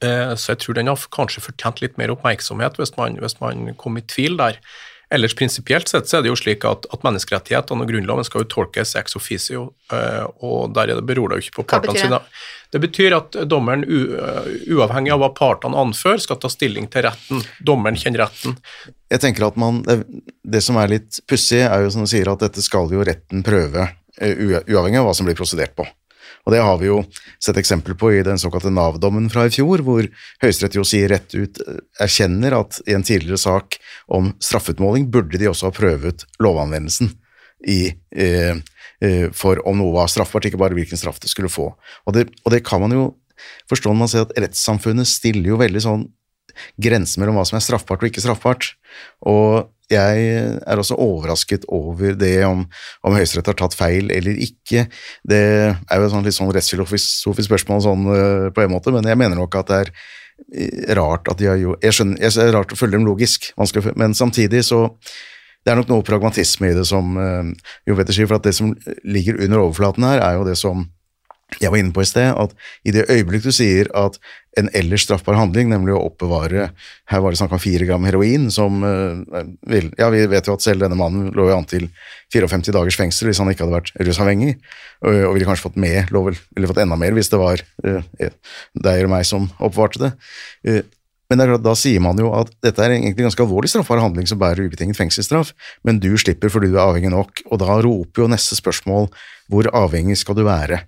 [0.00, 3.74] Eh, så jeg tror den har kanskje fortjent litt mer oppmerksomhet hvis man, hvis man
[3.80, 4.60] kom i tvil der.
[5.12, 8.48] Ellers prinsipielt sett så er det jo slik at, at menneskerettighetene og Grunnloven skal jo
[8.54, 12.20] tolkes ex officio, eh, og der er det beror det jo ikke på partene sine.
[12.72, 17.04] Det betyr at dommeren, u, uh, uavhengig av hva partene anfører, skal ta stilling til
[17.04, 17.42] retten.
[17.60, 18.56] Dommeren kjenner retten.
[19.12, 19.98] Jeg tenker at man, det,
[20.40, 23.44] det som er litt pussig, er jo som du sier at dette skal jo retten
[23.44, 25.86] prøve, eh, uavhengig av hva som blir prosedert på.
[26.42, 26.98] Og det har vi jo
[27.42, 30.08] sett eksempel på i den såkalte Nav-dommen fra i fjor, hvor
[30.42, 35.38] Høyesterett jo sier rett ut, eh, erkjenner at i en tidligere sak om straffutmåling burde
[35.38, 37.12] de også ha prøvet lovanvendelsen
[37.68, 38.56] i, eh,
[39.00, 41.74] eh, for om noe var straffbart, ikke bare hvilken straff det skulle få.
[42.06, 43.14] Og det, og det kan man jo
[43.70, 46.08] forstå når man ser at rettssamfunnet stiller jo veldig sånn
[46.82, 48.74] grenser mellom hva som er straffbart og ikke straffbart.
[49.30, 50.22] Og jeg
[50.58, 52.64] er også overrasket over det om,
[53.04, 54.86] om Høyesterett har tatt feil eller ikke.
[55.28, 59.06] Det er jo et sånn litt sånn rettsfilosofisk spørsmål sånn, eh, på en måte, men
[59.08, 62.34] jeg mener nok at det er eh, rart at de har jo Jeg skjønner, jeg,
[62.40, 63.52] er rart å følge dem logisk,
[63.96, 64.88] men samtidig så
[65.62, 67.14] det er nok noe pragmatisme i det som
[67.86, 68.72] Jo Petter sier, for at det som
[69.06, 70.88] ligger under overflaten her, er jo det som
[71.60, 72.54] jeg var inne på i sted, at
[72.86, 74.18] i det øyeblikk du sier at
[74.60, 76.66] en ellers straffbar handling, nemlig å oppbevare
[77.08, 80.56] Her var det snakk om fire gram heroin, som eh, vil, Ja, vi vet jo
[80.58, 81.88] at selv denne mannen lå jo an til
[82.32, 84.58] 54 dagers fengsel hvis han ikke hadde vært rusavhengig,
[85.04, 88.92] og, ville kanskje fått med, lå ville fått enda mer hvis det var eh, deg
[88.92, 90.12] eller meg som oppbevarte det.
[90.68, 90.82] Eh,
[91.32, 94.02] Men det er klart, da sier man jo at dette er egentlig ganske alvorlig straffbar
[94.04, 97.78] handling som bærer ubetinget fengselsstraff, men du slipper fordi du er avhengig nok, og da
[97.80, 99.08] roper jo neste spørsmål
[99.48, 100.82] hvor avhengig skal du være?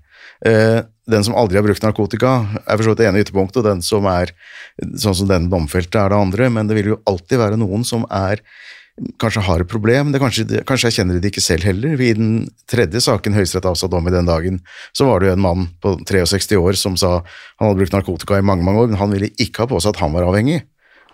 [0.45, 0.81] Eh,
[1.11, 3.83] den som aldri har brukt narkotika, er for så vidt det ene ytterpunktet, og den
[3.85, 4.33] som er
[5.01, 8.07] sånn som den domfelte, er det andre, men det vil jo alltid være noen som
[8.09, 8.41] er
[9.19, 10.13] kanskje har et problem.
[10.15, 11.99] Det kanskje, det, kanskje jeg kjenner det ikke selv heller.
[11.99, 12.35] I den
[12.71, 14.61] tredje saken Høyesterett avsa dom i den dagen,
[14.95, 18.39] så var det jo en mann på 63 år som sa han hadde brukt narkotika
[18.39, 20.63] i mange mange år, men han ville ikke ha på seg at han var avhengig.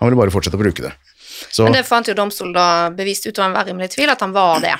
[0.00, 0.92] Han ville bare fortsette å bruke det.
[1.48, 4.60] Så, men det fant jo domstolen da bevist utover enhver rimelig tvil at han var
[4.64, 4.74] det.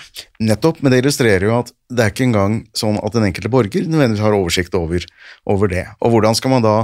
[0.44, 3.88] Nettopp, men det illustrerer jo at det er ikke engang sånn at den enkelte borger
[3.88, 5.06] nødvendigvis har oversikt over,
[5.50, 5.86] over det.
[6.04, 6.76] Og hvordan skal man da,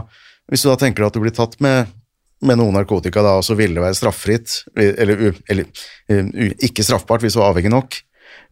[0.50, 1.92] hvis du da tenker at du blir tatt med
[2.44, 7.36] med noe narkotika da, og så ville det være straffritt, eller, eller ikke straffbart hvis
[7.36, 7.96] du var avhengig nok.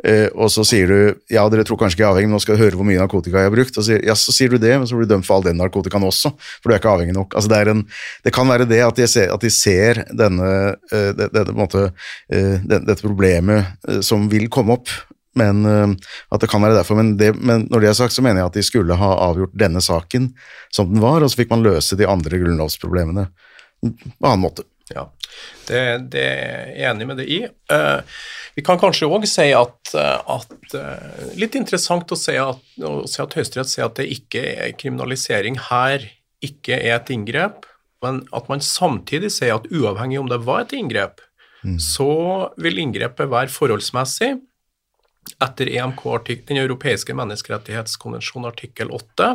[0.03, 0.99] Uh, og så sier du
[1.33, 3.01] ja, dere tror kanskje ikke jeg er avhengig, men nå skal du høre hvor mye
[3.01, 3.79] narkotika jeg har brukt.
[3.79, 5.61] Og så, ja, så sier du det, men så blir du dømt for all den
[5.61, 7.37] narkotikaen også, for du er ikke avhengig nok.
[7.39, 7.83] Altså, det, en,
[8.27, 10.53] det, kan være det at de ser, at de ser denne,
[10.93, 11.89] uh, det, det, måte,
[12.29, 14.91] dette problemet som vil komme opp,
[15.39, 16.99] men at det kan være derfor.
[16.99, 19.83] Men, men, når det er sagt, så mener jeg at de skulle ha avgjort denne
[19.83, 20.29] saken
[20.75, 23.27] som den var, og så fikk man løse de andre grunnlovsproblemene
[23.83, 24.67] på annen måte.
[24.93, 25.07] Ja,
[25.69, 25.81] det,
[26.13, 27.39] det, er jeg enig med det i.
[27.73, 28.05] Uh,
[28.55, 32.61] vi kan kanskje òg si at, eh, at uh, Litt interessant å si at,
[33.11, 36.05] si at Høyesterett sier at det ikke er kriminalisering her
[36.45, 37.65] ikke er et inngrep,
[38.05, 41.23] men at man samtidig sier at uavhengig om det var et inngrep,
[41.65, 41.79] mm.
[41.81, 44.35] så vil inngrepet være forholdsmessig
[45.43, 46.05] etter EMK,
[46.45, 49.31] Den europeiske menneskerettighetskonvensjonen artikkel 8,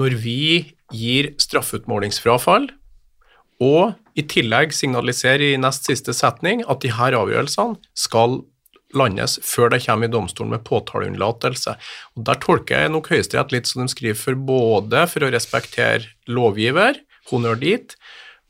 [0.00, 0.40] når vi
[0.96, 2.70] gir straffeutmålingsfrafall
[3.62, 8.42] og i tillegg signalisere i nest siste setning at de her avgjørelsene skal
[8.94, 11.74] landes før det kommer i domstolen med påtaleunnlatelse.
[12.14, 17.00] Der tolker jeg nok Høyesterett litt som de skriver, for både for å respektere lovgiver,
[17.30, 17.96] honnør dit,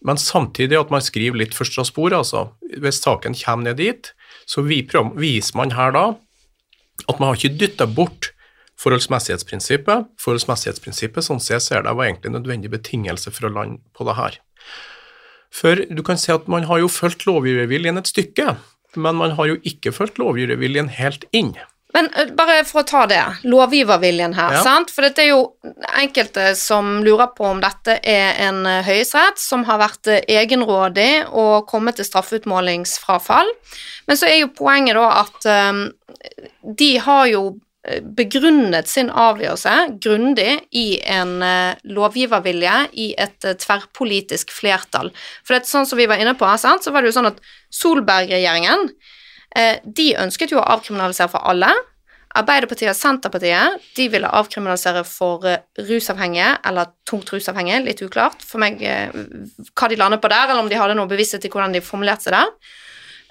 [0.04, 2.50] men samtidig at man skriver litt for Strasbourg, altså.
[2.60, 4.12] Hvis saken kommer ned dit,
[4.44, 6.06] så viser man her da
[7.08, 8.34] at man har ikke dytta bort
[8.80, 10.10] forholdsmessighetsprinsippet.
[10.20, 14.18] Forholdsmessighetsprinsippet, sånn jeg ser det, var egentlig en nødvendig betingelse for å lande på det
[14.18, 14.38] her.
[15.54, 18.56] For du kan si at man har jo fulgt lovgiverviljen et stykke,
[18.98, 21.54] men man har jo ikke fulgt lovgiverviljen helt inn.
[21.94, 24.62] Men bare for å ta det, lovgiverviljen her, ja.
[24.66, 24.90] sant?
[24.90, 25.42] For det er jo
[25.94, 32.00] enkelte som lurer på om dette er en høyesterett som har vært egenrådig og kommet
[32.00, 33.52] til straffeutmålingsfrafall.
[34.10, 35.84] Men så er jo poenget da at um,
[36.82, 37.44] de har jo
[38.16, 45.10] begrunnet sin avgjørelse grundig i en uh, lovgivervilje i et uh, tverrpolitisk flertall.
[45.44, 47.42] For det er sånn som vi var inne på, så var det jo sånn at
[47.74, 51.68] Solberg-regjeringen uh, de ønsket jo å avkriminalisere for alle.
[52.34, 55.44] Arbeiderpartiet og Senterpartiet de ville avkriminalisere for
[55.78, 60.72] rusavhengige eller tungt rusavhengige, litt uklart for meg hva de landet på der, eller om
[60.72, 62.74] de hadde noe bevissthet i hvordan de formulerte seg der.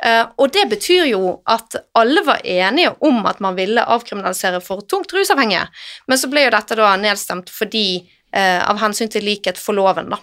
[0.03, 4.83] Uh, og det betyr jo at alle var enige om at man ville avkriminalisere for
[4.83, 5.63] tungt rusavhengige,
[6.11, 7.87] men så ble jo dette da nedstemt fordi
[8.35, 10.19] uh, av hensyn til likhet for loven, da.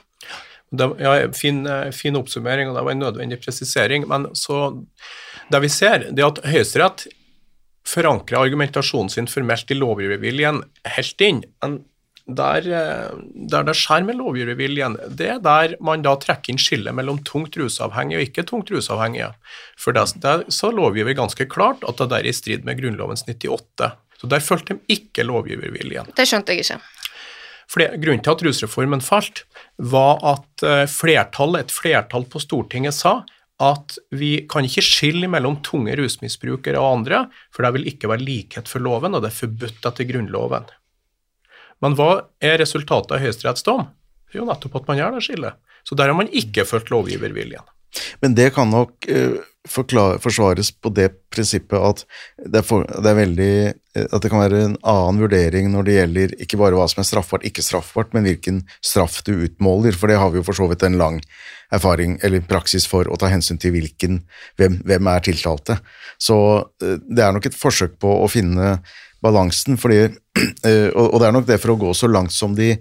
[0.71, 4.05] Det, ja, fin, eh, fin, oppsummering, og det var en nødvendig presisering.
[4.07, 4.69] Men så
[5.51, 7.09] det vi ser, det er at Høyesterett
[7.91, 10.63] forankrer argumentasjonen sin formelt i lovgiverviljen
[10.95, 11.43] helt inn.
[11.65, 11.81] Men
[12.39, 13.17] der, eh,
[13.51, 17.57] der det skjer med lovgiverviljen, det er der man da trekker inn skillet mellom tungt
[17.61, 19.33] rusavhengige og ikke tungt rusavhengige.
[19.81, 23.27] For det, der så lovgiver ganske klart at det der er i strid med Grunnlovens
[23.27, 23.93] 98.
[24.21, 26.13] Så der fulgte de ikke lovgiverviljen.
[26.17, 26.81] Det skjønte jeg ikke.
[27.71, 29.45] Grunnen til at rusreformen falt,
[29.79, 33.21] var at eh, flertall, et flertall på Stortinget sa
[33.61, 38.25] at vi kan ikke skille mellom tunge rusmisbrukere og andre, for det vil ikke være
[38.25, 40.71] likhet for loven, og det er forbudt etter Grunnloven.
[41.85, 42.11] Men hva
[42.45, 43.87] er resultatet av Høyesteretts dom?
[44.35, 45.61] Jo, nettopp at man gjør det skillet.
[45.87, 47.65] Så der har man ikke fulgt lovgiverviljen.
[48.23, 52.05] Men det kan nok uh, forklare, forsvares på det prinsippet at
[52.55, 53.55] det, for, det, veldig
[53.97, 57.03] uh, At det kan være en annen vurdering når det gjelder ikke bare hva som
[57.03, 60.61] er straffbart, ikke straffbart, men hvilken straff du utmåler, for det har vi jo for
[60.61, 61.19] så vidt en lang
[61.75, 64.23] erfaring eller praksis for å ta hensyn til hvilken,
[64.61, 65.81] hvem, hvem er tiltalte.
[66.23, 68.77] Så uh, det er nok et forsøk på å finne
[69.25, 70.09] balansen, fordi,
[70.69, 72.73] eh, og det er nok det for å gå så langt som de,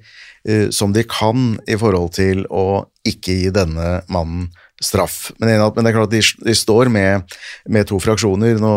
[0.48, 4.50] eh, som de kan i forhold til å ikke gi denne mannen
[4.80, 5.34] straff.
[5.40, 7.36] Men, det er klart de, de står med,
[7.68, 8.74] med, to fraksjoner, nå,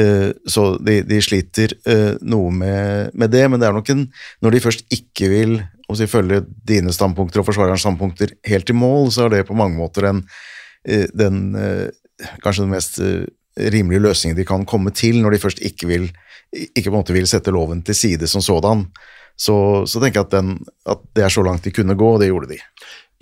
[0.00, 1.76] eh, så de, de sliter
[2.24, 3.44] noe med, med, det.
[3.50, 4.06] Men det er nok en
[4.44, 5.58] Når de først ikke vil
[5.94, 9.76] si, følge dine standpunkter og forsvarerens standpunkter helt i mål, så er det på mange
[9.76, 10.24] måter en,
[11.12, 11.52] den
[12.40, 12.96] kanskje den mest
[13.60, 16.08] rimelige løsninger de kan komme til, når de først ikke vil
[16.54, 18.86] ikke på en måte vil sette loven til side som sådan,
[19.36, 19.56] så,
[19.90, 22.30] så tenker jeg at, den, at, det er så langt de kunne gå, og det
[22.30, 22.60] gjorde de.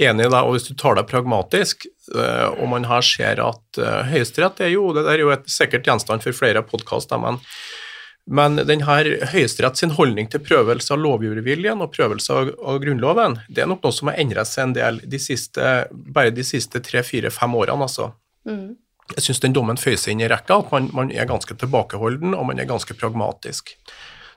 [0.03, 4.03] enig da, og hvis du tar det pragmatisk, eh, og man her ser at uh,
[4.09, 7.39] Høyesterett er jo det er jo et sikkert gjenstand for flere podkaster, men,
[8.27, 8.99] men denne
[9.33, 13.85] Høyesterett sin holdning til prøvelse av lovgiverviljen og prøvelse av, av, Grunnloven, det er nok
[13.87, 17.57] noe som har endret seg en del de siste, bare de siste tre, fire, fem
[17.63, 17.89] årene.
[17.89, 18.13] altså.
[18.49, 18.75] Mm.
[19.13, 22.37] Jeg syns den dommen føyer seg inn i rekka, at man, man, er ganske tilbakeholden
[22.37, 23.75] og man er ganske pragmatisk.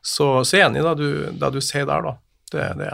[0.01, 2.15] Så, så jeg er enig i det du, det du sier der, da.
[2.51, 2.91] Det er det.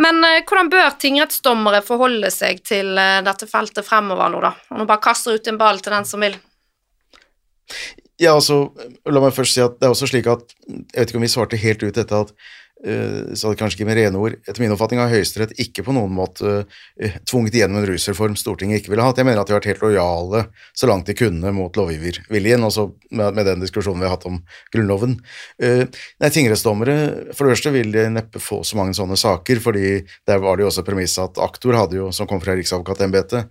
[0.00, 4.54] Men eh, hvordan bør tingrettsdommere forholde seg til eh, dette feltet fremover nå, da?
[4.72, 6.36] Og nå bare kaster ut en ball til den som vil.
[8.20, 8.68] Ja, altså,
[9.10, 11.32] la meg først si at det er også slik at Jeg vet ikke om vi
[11.32, 12.30] svarte helt ut dette at
[12.84, 14.34] Eh, så det kanskje ikke med rene ord.
[14.44, 18.82] Etter min oppfatning har Høyesterett ikke på noen måte uh, tvunget igjennom en rusreform Stortinget
[18.82, 19.16] ikke ville hatt.
[19.20, 20.42] Jeg mener at de har vært helt lojale
[20.76, 24.36] så langt de kunne mot lovgiverviljen, også med, den diskusjonen vi har hatt om
[24.74, 25.16] Grunnloven.
[25.62, 25.86] Uh,
[26.20, 26.96] nei, Tingrettsdommere,
[27.32, 29.94] for det første vil de neppe få så mange sånne saker, fordi
[30.28, 33.48] der var det jo også premisset at aktor, hadde jo, som kom fra Riksadvokatembetet,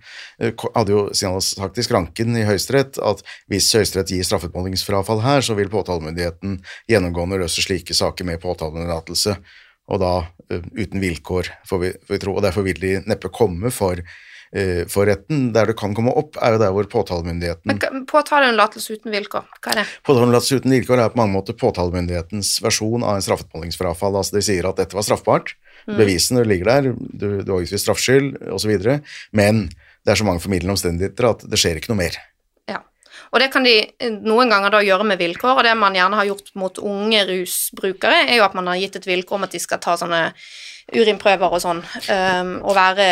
[0.75, 1.07] hadde jo
[1.41, 6.59] sagt i skranken i Høyesterett at hvis Høyesterett gir straffeutmålingsfrafall her, så vil påtalemyndigheten
[6.91, 9.39] gjennomgående løse slike saker med påtaleunderlatelse tillatelse,
[9.91, 12.37] og da uh, uten vilkår, får vi, får vi, tro.
[12.37, 15.51] Og derfor vil de neppe komme for, uh, for, retten.
[15.55, 19.73] Der det kan komme opp, er jo der hvor påtalemyndigheten Men Påtaleunnlatelse uten vilkår, hva
[19.73, 19.87] er det?
[20.07, 24.19] Påtaleunnlatelse uten vilkår er på mange måter påtalemyndighetens versjon av en straffetmålingsfrafall.
[24.21, 25.55] Altså de sier at dette var straffbart,
[25.87, 25.97] mm.
[25.99, 29.01] bevisene ligger der, du, du har gitt straffskyld osv.,
[29.35, 29.67] men
[30.03, 32.15] det er så mange formidlende omstendigheter at det skjer ikke noe mer.
[33.33, 36.19] Og det kan de eh, noen ganger da gjøre med vilkår, og det man gjerne
[36.19, 39.55] har gjort mot unge rusbrukere, er jo at man har gitt et vilkår om at
[39.55, 40.27] de skal ta sånne
[40.93, 41.79] urinprøver og sånn,
[42.11, 43.05] um, og være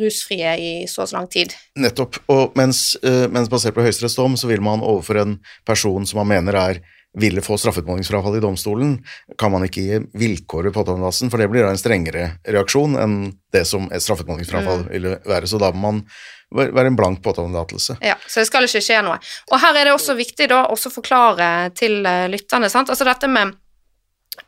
[0.00, 1.54] rusfrie i så og så lang tid.
[1.78, 2.18] Nettopp.
[2.34, 5.36] Og mens, uh, mens basert på Høyesteretts dom, så vil man overfor en
[5.68, 6.82] person som man mener er
[7.20, 8.94] ville få straffeutmålingsfrafall i domstolen,
[9.38, 13.16] kan man ikke gi vilkår ved påtaleplassen, for det blir da en strengere reaksjon enn
[13.52, 14.92] det som et straffeutmålingsfrafall mm.
[14.94, 15.50] ville være.
[15.50, 16.04] Så da må man
[16.52, 17.98] være en blank påtaletillatelse.
[18.04, 19.18] Ja, så det skal ikke skje noe.
[19.52, 23.28] Og her er det også viktig da å forklare til eh, lytterne, sant, altså dette
[23.28, 23.58] med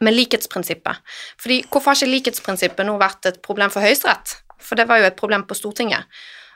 [0.01, 0.97] med likhetsprinsippet.
[1.41, 4.39] Fordi Hvorfor har ikke likhetsprinsippet nå vært et problem for Høyesterett?
[4.57, 6.09] For det var jo et problem på Stortinget.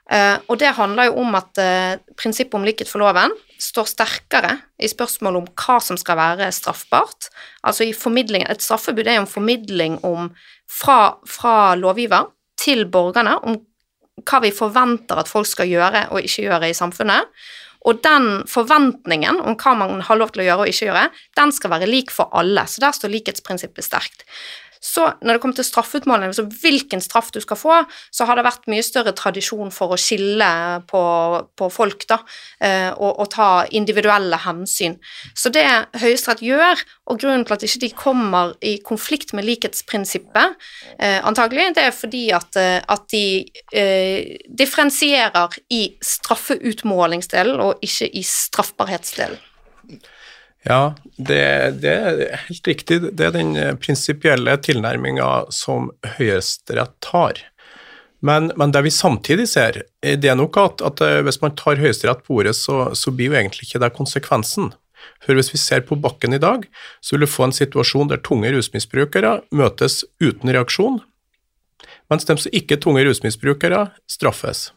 [0.09, 4.55] Uh, og det handler jo om at uh, prinsippet om likhet for loven står sterkere
[4.79, 7.29] i spørsmålet om hva som skal være straffbart.
[7.67, 10.31] Altså i formidlingen Et straffebud er jo en formidling om,
[10.71, 13.59] fra, fra lovgiver til borgerne om
[14.27, 17.29] hva vi forventer at folk skal gjøre og ikke gjøre i samfunnet.
[17.87, 21.05] Og den forventningen om hva man har lov til å gjøre og ikke gjøre,
[21.39, 22.67] den skal være lik for alle.
[22.67, 24.27] Så der står likhetsprinsippet sterkt.
[24.81, 27.79] Så når det kommer til straffeutmåling, altså hvilken straff du skal få,
[28.15, 30.49] så har det vært mye større tradisjon for å skille
[30.91, 31.03] på,
[31.59, 32.21] på folk, da,
[32.65, 34.97] eh, og, og, ta individuelle hensyn.
[35.37, 35.65] Så det
[35.99, 40.57] Høyesterett gjør, og grunnen til at ikke de kommer i konflikt med likhetsprinsippet,
[40.99, 43.25] eh, antagelig, det er fordi at, eh, at de
[43.73, 49.41] eh, differensierer i straffeutmålingsdelen og ikke i straffbarhetsdelen.
[50.67, 51.45] Ja, det,
[51.83, 52.99] det, er helt riktig.
[53.15, 57.39] Det er den prinsipielle tilnærminga som Høyesterett tar.
[58.21, 61.79] Men, men, det vi samtidig ser, det er nok at, at eh, hvis man tar
[61.79, 64.73] Høyesterett på ordet, så, så, blir jo egentlig ikke det konsekvensen.
[65.23, 66.65] For hvis vi ser på bakken i dag,
[67.01, 70.99] så vil du få en situasjon der tunge rusmisbrukere møtes uten reaksjon,
[72.11, 74.73] mens de som ikke er tunge rusmisbrukere, straffes.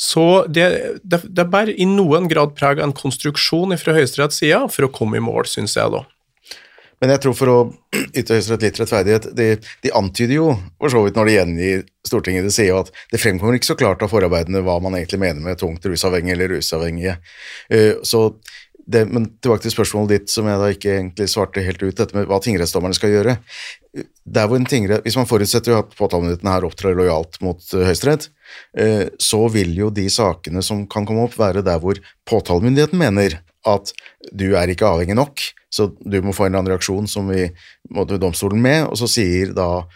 [0.00, 0.66] Så det,
[1.02, 4.92] det, det bærer i noen grad preg av en konstruksjon fra Høyesteretts side for å
[4.92, 6.02] komme i mål, syns jeg da.
[7.02, 7.56] Men jeg tror for å
[8.16, 9.48] yte Høyesterett litt rettferdighet, de,
[9.84, 10.46] de, antyder jo
[10.80, 13.76] for så vidt når de gjengir Stortinget, det sier jo at det fremkommer ikke så
[13.80, 17.16] klart av forarbeidene hva man egentlig mener med tungt rusavhengige eller rusavhengige.
[17.72, 18.26] Uh, så
[18.86, 22.16] det, men tilbake til spørsmålet ditt, som jeg da ikke egentlig svarte helt ut, dette
[22.16, 23.36] med hva tingrettsdommerne skal gjøre.
[24.36, 27.84] Der hvor en tingrett, Hvis man forutsetter jo at påtalemyndigheten her opptrer lojalt mot uh,
[27.86, 28.28] Høyesterett,
[28.80, 33.40] uh, så vil jo de sakene som kan komme opp, være der hvor påtalemyndigheten mener
[33.64, 33.94] at
[34.32, 35.40] du er ikke avhengig nok,
[35.72, 37.48] så du må få en eller annen reaksjon som vi
[37.94, 39.86] må til domstolen med, og så sier da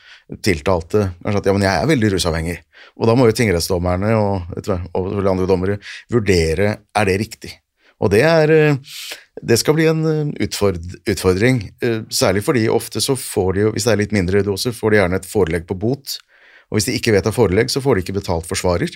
[0.45, 2.59] tiltalte kanskje at ja, men jeg er veldig rusavhengig.
[2.99, 4.59] Og da må jo tingrettsdommerne og,
[4.97, 5.79] og andre dommere
[6.13, 7.53] vurdere er det riktig.
[7.99, 8.79] Og det, er, eh,
[9.43, 13.89] det skal bli en eh, utfordring, eh, særlig fordi ofte så får de jo, hvis
[13.89, 16.19] det er litt mindre doser, får de gjerne et forelegg på bot.
[16.69, 18.93] Og hvis de ikke vet av forelegg, så får de ikke betalt forsvarer.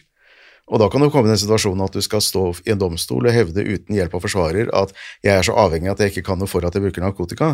[0.72, 3.28] Og da kan du komme i den situasjonen at du skal stå i en domstol
[3.28, 6.40] og hevde uten hjelp av forsvarer at jeg er så avhengig at jeg ikke kan
[6.40, 7.52] noe for at jeg bruker narkotika.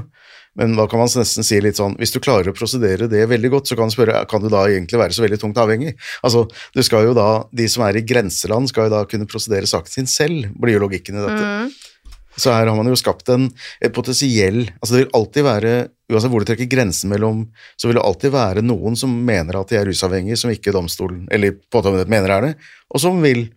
[0.58, 3.52] Men da kan man nesten si litt sånn hvis du klarer å prosedere det veldig
[3.56, 5.96] godt, så kan du spørre kan du da egentlig være så veldig tungt avhengig.
[6.22, 9.68] Altså, du skal jo da, De som er i grenseland, skal jo da kunne prosedere
[9.68, 11.44] saken sin selv, blir jo logikken i dette.
[11.44, 12.08] Mm.
[12.38, 13.48] Så her har man jo skapt en
[13.94, 15.72] potensiell Altså det vil alltid være
[16.08, 17.44] uansett hvor du trekker grensen mellom,
[17.76, 21.26] så vil det alltid være noen som mener at de er rusavhengige, som ikke domstolen,
[21.32, 22.54] eller påtalemyndigheten mener er det,
[22.88, 23.48] og som vil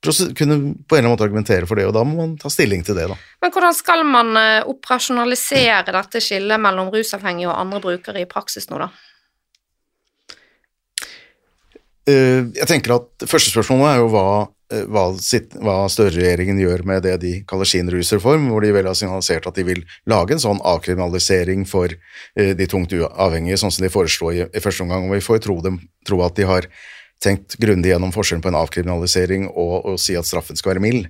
[0.00, 0.56] kunne
[0.88, 2.96] på en eller annen måte argumentere for det, og da må man ta stilling til
[2.96, 3.18] det, da.
[3.44, 8.70] Men hvordan skal man eh, operasjonalisere dette skillet mellom rusavhengige og andre brukere i praksis
[8.72, 8.88] nå, da?
[12.08, 14.24] Eh, jeg tenker at Første spørsmålet er jo hva,
[14.70, 15.04] hva,
[15.64, 19.58] hva Støre-regjeringen gjør med det de kaller sin rusreform, hvor de vel har signalisert at
[19.58, 21.92] de vil lage en sånn avkriminalisering for
[22.36, 25.08] de tungt avhengige, sånn som de foreslo i, i første omgang.
[25.08, 25.58] og Vi får tro,
[26.06, 26.70] tro at de har
[27.20, 31.08] tenkt grundig gjennom forskjellen på en avkriminalisering og å si at straffen skal være mild.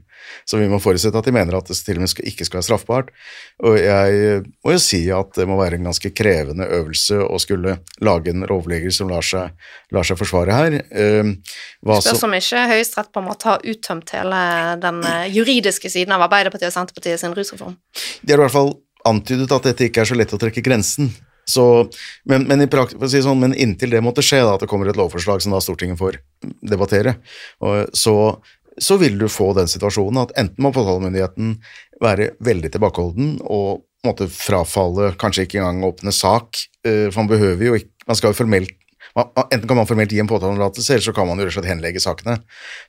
[0.48, 2.66] Så vi må forutsette at de mener at det til og med ikke skal være
[2.66, 3.12] straffbart.
[3.66, 7.78] Og jeg må jo si at det må være en ganske krevende øvelse å skulle
[8.02, 9.54] lage en rovleger som lar seg,
[9.94, 10.78] lar seg forsvare her.
[11.86, 14.42] Hva Spørs om ikke Høyesterett på en måte har uttømt hele
[14.82, 17.78] den eh, juridiske siden av Arbeiderpartiet og Senterpartiet sin rusreform.
[18.20, 18.74] De har i hvert fall
[19.08, 21.12] antydet at dette ikke er så lett å trekke grensen.
[21.48, 21.64] Så,
[22.28, 22.64] men, men,
[23.10, 25.60] si sånn, men, inntil det måtte skje, da, at det kommer et lovforslag som da
[25.64, 26.20] Stortinget får
[26.62, 27.16] debattere,
[27.92, 28.16] så,
[28.78, 31.56] så, vil du få den situasjonen at enten må påtalemyndigheten
[32.02, 37.66] være veldig tilbakeholden og måtte frafalle, kanskje ikke engang åpne sak, eh, for man behøver
[37.66, 38.72] jo ikke Man skal jo formelt
[39.16, 41.70] Enten kan man formelt gi en påtaleanlatelse, eller så kan man jo rett og slett
[41.70, 42.36] henlegge sakene.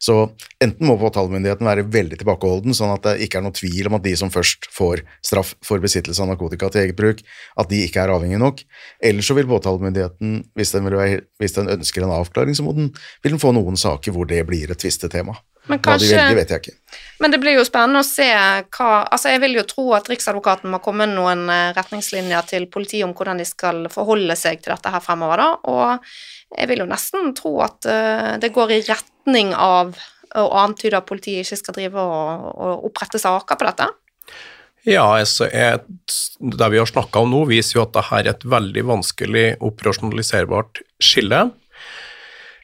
[0.01, 0.17] Så
[0.61, 4.05] enten må påtalemyndigheten være veldig tilbakeholden, sånn at det ikke er noe tvil om at
[4.05, 7.23] de som først får straff for besittelse av narkotika til eget bruk,
[7.57, 8.65] at de ikke er avhengige nok.
[9.11, 13.35] Eller så vil påtalemyndigheten, hvis den, være, hvis den ønsker en avklaring, så den, vil
[13.35, 15.39] den få noen saker hvor det blir et tvistetema.
[15.69, 17.01] Men kanskje, Hva de velger, vet jeg ikke.
[17.21, 20.71] Men det blir jo spennende å se hva Altså, jeg vil jo tro at Riksadvokaten
[20.73, 24.73] må komme med noen eh, retningslinjer til politiet om hvordan de skal forholde seg til
[24.73, 25.49] dette her fremover, da.
[25.69, 29.93] Og jeg vil jo nesten tro at uh, det går i retning av
[30.35, 33.87] å antyde at politiet ikke skal drive og, og opprette saker på dette.
[34.87, 35.87] Ja, altså et,
[36.41, 40.81] det vi har snakka om nå, viser jo at dette er et veldig vanskelig operasjonaliserbart
[41.03, 41.43] skille.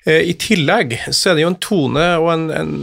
[0.07, 2.73] Eh, I tillegg så er det jo en tone og en, en,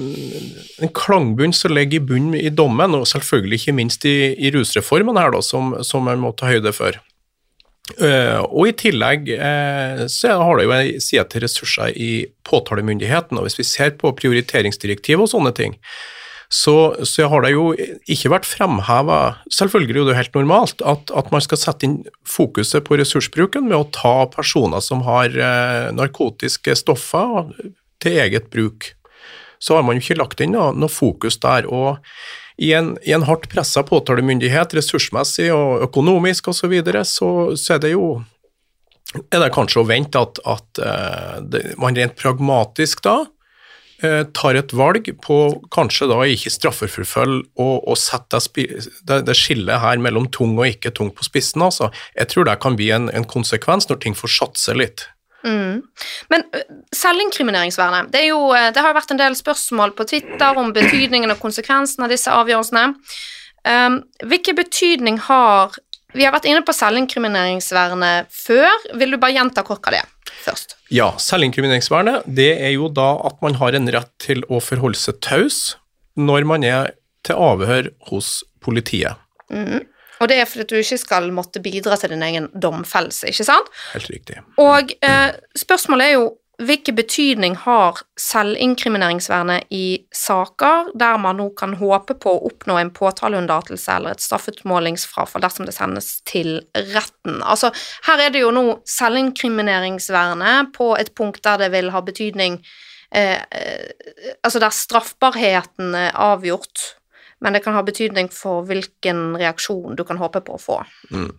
[0.85, 5.19] en klangbunn som ligger i bunnen i dommen, og selvfølgelig ikke minst i, i rusreformen
[5.21, 7.01] her, da, som, som man må ta høyde for.
[8.01, 12.13] Uh, og i tillegg uh, så har det jo en side til ressurser i
[12.49, 15.77] påtalemyndigheten, og hvis vi ser på prioriteringsdirektivet og sånne ting,
[16.49, 17.71] så, så, har det jo
[18.11, 19.19] ikke vært fremheva
[19.53, 21.97] Selvfølgelig er det helt normalt at, at, man skal sette inn
[22.29, 27.51] fokuset på ressursbruken med å ta personer som har eh, narkotiske stoffer
[28.03, 28.93] til eget bruk.
[29.63, 31.67] Så har man jo ikke lagt inn noe, noe fokus der.
[31.67, 32.03] og
[32.61, 37.75] i en, i en hardt pressa påtalemyndighet, ressursmessig og økonomisk osv., så, videre, så så
[37.75, 38.09] er det jo
[39.15, 43.34] er det kanskje å vente at, at uh, det, man rent pragmatisk da Eh,
[44.37, 45.39] tar et valg på
[45.75, 50.95] kanskje da ikke straffeforfølge og, og sette det, det, skillet her mellom tung og ikke
[50.95, 51.63] tung på spissen.
[51.63, 51.91] altså.
[52.19, 55.07] Jeg tror det kan bli en, en konsekvens når ting får satse litt.
[55.45, 55.83] Mm.
[56.33, 56.45] Men
[56.97, 62.07] selvinkrimineringsvernet det, jo, det har vært en del spørsmål på Twitter om betydningen og konsekvensen
[62.07, 62.87] av disse avgjørelsene.
[63.65, 65.73] Um, hvilken betydning har
[66.15, 68.71] Vi har vært inne på selvinkrimineringsvernet før.
[68.95, 70.11] Vil du bare gjenta kort hva det er?
[70.45, 70.77] først?
[70.93, 75.21] Ja, selvinkrimineringsvernet det er jo da at man har en rett til å forholde seg
[75.25, 75.77] taus
[76.21, 76.95] når man er
[77.27, 79.21] til avhør hos politiet.
[79.53, 79.83] Mm.
[80.23, 83.71] Og det er fordi du ikke skal måtte bidra til din egen domfellelse, ikke sant?
[83.93, 84.39] Helt riktig.
[84.63, 86.29] Og eh, spørsmålet er jo
[86.63, 92.93] Hvilken betydning har selvinkrimineringsvernet i saker der man nå kan håpe på å oppnå en
[92.95, 96.61] påtaleunnlatelse eller et straffutmålingsfrafall dersom det sendes til
[96.95, 97.41] retten?
[97.43, 97.73] Altså,
[98.07, 102.61] her er det jo nå selvinkrimineringsvernet på et punkt der det vil ha betydning
[103.11, 106.85] eh, eh, Altså der straffbarheten er avgjort,
[107.43, 110.79] men det kan ha betydning for hvilken reaksjon du kan håpe på å få.
[111.11, 111.33] Mm.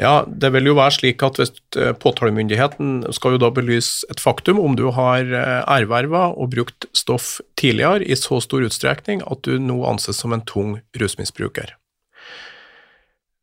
[0.00, 4.22] Ja, Det vil jo være slik at hvis eh, påtalemyndigheten skal jo da belyse et
[4.22, 9.44] faktum om du har eh, erverva og brukt stoff tidligere i så stor utstrekning at
[9.44, 11.74] du nå anses som en tung rusmisbruker.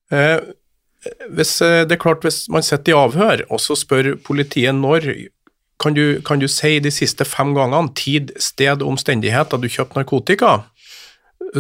[0.10, 0.40] Eh,
[1.30, 5.06] hvis, det er klart, hvis man sitter i avhør og så spør politiet når,
[5.80, 10.02] kan du, kan du si de siste fem gangene tid, sted og omstendigheter du kjøpte
[10.02, 10.64] narkotika,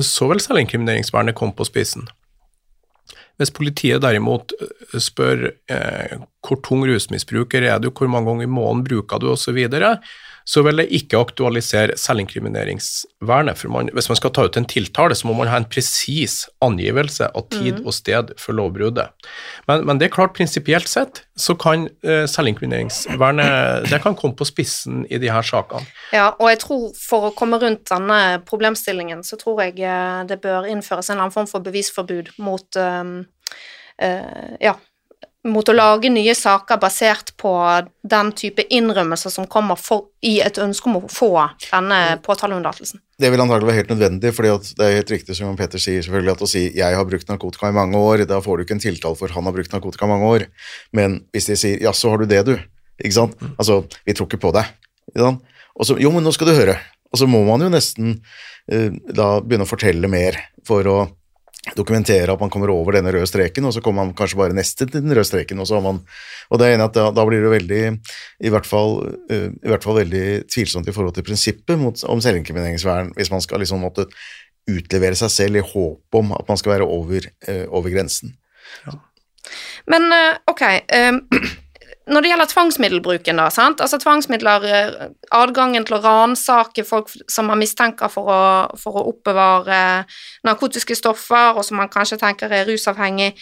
[0.01, 2.09] så vil selvinkrimineringsvernet komme på spissen.
[3.37, 8.51] Hvis politiet derimot eh, spør eh, hvor tung rusmisbruker er du, hvor mange ganger i
[8.51, 9.59] måneden bruker du osv.,
[10.47, 13.59] så vil det ikke aktualisere selvinkrimineringsvernet.
[13.59, 16.45] For man, hvis man skal ta ut en tiltale, så må man ha en presis
[16.63, 17.83] angivelse av tid mm.
[17.83, 19.11] og sted for lovbruddet.
[19.67, 24.47] Men, men, det er klart, prinsipielt sett så kan uh, selvinkrimineringsvernet det kan komme på
[24.47, 25.83] spissen i de her sakene.
[26.15, 30.39] Ja, og jeg tror for å komme rundt denne problemstillingen, så tror jeg eh, det
[30.43, 33.17] bør innføres en eller annen form for bevisforbud mot um,
[34.03, 34.77] uh, ja,
[35.47, 37.51] mot å lage nye saker basert på
[38.07, 41.31] den type innrømmelser som kommer for, i et ønske om å få
[41.69, 43.01] denne påtaleunnlatelsen?
[43.17, 46.35] Det vil antagelig være helt nødvendig, for det er helt riktig som Petter sier, selvfølgelig
[46.35, 48.85] at å si 'jeg har brukt narkotika i mange år', da får du ikke en
[48.85, 50.47] tiltale for 'han har brukt narkotika i mange år'.
[50.93, 52.59] Men hvis de sier 'jaså, har du det, du',
[53.03, 53.39] ikke sant?
[53.41, 53.55] Mm.
[53.57, 54.65] Altså, vi tror ikke på deg.
[55.17, 56.79] Og så 'jo, men nå skal du høre'.
[57.13, 58.21] Og så må man jo nesten
[58.71, 60.35] uh, da begynne å fortelle mer
[60.67, 61.09] for å
[61.75, 64.85] dokumentere at man kommer over denne røde streken, og så kommer man kanskje bare neste
[64.85, 65.59] til den røde streken.
[65.59, 66.01] Og, så har man,
[66.49, 67.81] og det er enig at da, da, blir det veldig,
[68.47, 68.99] i hvert, fall,
[69.31, 73.43] uh, i hvert fall veldig tvilsomt i forhold til prinsippet mot, om selvinkrimineringsvern, hvis man
[73.43, 74.07] skal liksom måtte
[74.67, 78.35] utlevere seg selv i håp om at man skal være over, uh, over grensen.
[78.87, 78.97] Ja.
[79.87, 81.21] Men uh, ok, um,
[82.07, 83.81] når det gjelder tvangsmiddelbruken, da, sant?
[83.83, 88.41] altså tvangsmidler, eh, adgangen til å ransake folk som man mistenker for å,
[88.79, 89.79] for å oppbevare
[90.47, 93.33] narkotiske stoffer, og som man kanskje tenker er rusavhengig,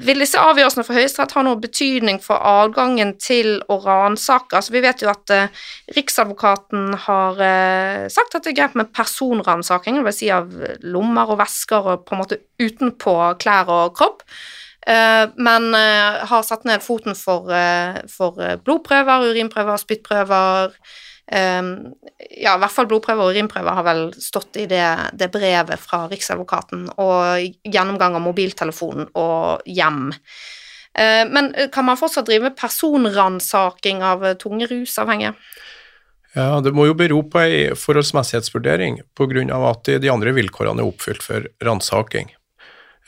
[0.00, 4.56] vil disse avgjørelsene for Høyesterett ha noe betydning for adgangen til å ransake?
[4.56, 8.94] Altså, vi vet jo at uh, Riksadvokaten har uh, sagt at det er greit med
[8.96, 10.20] personransaking, dvs.
[10.22, 10.48] Si av
[10.88, 14.24] lommer og vesker og på en måte utenpå klær og kropp.
[14.86, 20.76] Eh, men eh, har satt ned foten for, eh, for blodprøver, urinprøver, spyttprøver.
[21.24, 24.84] Ja, i hvert fall blodprøver og urinprøver har vel stått i det,
[25.16, 30.10] det brevet fra Riksadvokaten, og gjennomgang av mobiltelefonen og hjem.
[31.32, 35.32] Men kan man fortsatt drive personransaking av tunge rusavhengige?
[36.36, 39.48] Ja, Det må jo bero på ei forholdsmessighetsvurdering, pga.
[39.70, 42.34] at de andre vilkårene er oppfylt for ransaking.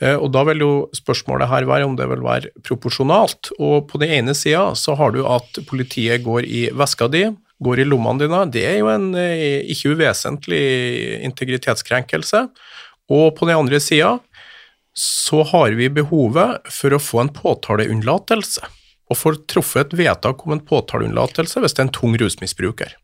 [0.01, 3.51] Eh, og Da vil jo spørsmålet her være om det vil være proporsjonalt.
[3.59, 7.25] Og På den ene sida så har du at politiet går i veska di,
[7.63, 8.45] går i lommene dine.
[8.51, 12.47] Det er jo en eh, ikke uvesentlig integritetskrenkelse.
[13.09, 14.17] Og på den andre sida
[14.97, 18.65] så har vi behovet for å få en påtaleunnlatelse.
[19.07, 22.97] Og får truffet et vedtak om en påtaleunnlatelse hvis det er en tung rusmisbruker.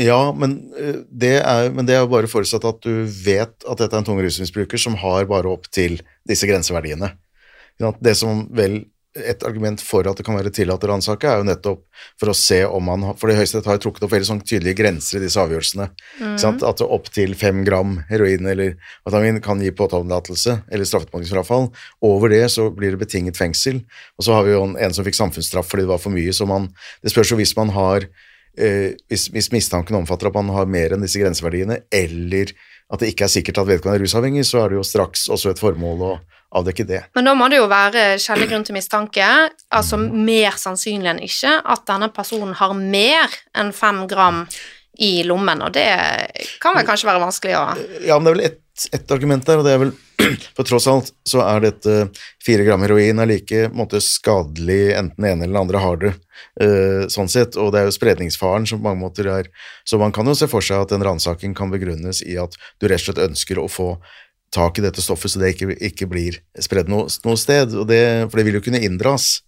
[0.00, 3.92] Ja, men eh, det, er, men det er bare forutsatt at du vet at dette
[3.94, 7.12] er en tung rusmisbruker som har bare opp til disse grenseverdiene.
[7.78, 8.84] Det som vel
[9.14, 11.82] et argument for at det kan være tillatt å ransake, er jo nettopp
[12.18, 15.20] for å se om man For Høyesterett har jo trukket opp veldig sånn tydelige grenser
[15.20, 15.86] i disse avgjørelsene.
[16.18, 16.34] Mm.
[16.66, 18.74] At opptil fem gram heroin eller
[19.04, 21.70] amfetamin kan gi påtaletillatelse eller straffeutmålingsfrafall.
[22.10, 23.84] Over det så blir det betinget fengsel.
[24.18, 26.34] Og så har vi jo en, en som fikk samfunnsstraff fordi det var for mye,
[26.34, 26.72] så man
[27.02, 28.08] Det spørs jo hvis man har
[28.58, 32.54] eh, hvis, hvis, mistanken omfatter at man har mer enn disse grenseverdiene, eller
[32.92, 35.54] at det ikke er sikkert at vedkommende er rusavhengig, så er det jo straks også
[35.54, 36.12] et formål å
[36.54, 37.02] avdekke det.
[37.16, 39.28] Men da må det jo være skjellig grunn til mistanke,
[39.74, 44.44] altså mer sannsynlig enn ikke, at denne personen har mer enn fem gram
[45.02, 45.88] i lommen, og det
[46.62, 47.64] kan vel kanskje være vanskelig å
[48.06, 49.92] Ja, men det er vel ett et argument der, og det er vel
[50.56, 51.96] For tross alt så er dette
[52.44, 56.12] fire gram heroin er like måte, skadelig enten den ene eller den andre har det,
[56.62, 59.50] uh, sånn sett, og det er jo spredningsfaren som på mange måter er
[59.84, 62.88] Så man kan jo se for seg at en ransaking kan begrunnes i at du
[62.88, 63.94] rett og slett ønsker å få
[64.54, 68.38] tak i dette stoffet så det ikke, ikke blir spredd noe, noe sted, det, for
[68.38, 69.42] det vil jo kunne inndras.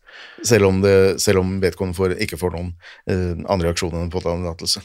[0.47, 2.71] Selv om, det, om vedkommende ikke får noen
[3.11, 4.81] uh, andre reaksjoner enn påtaletillatelse.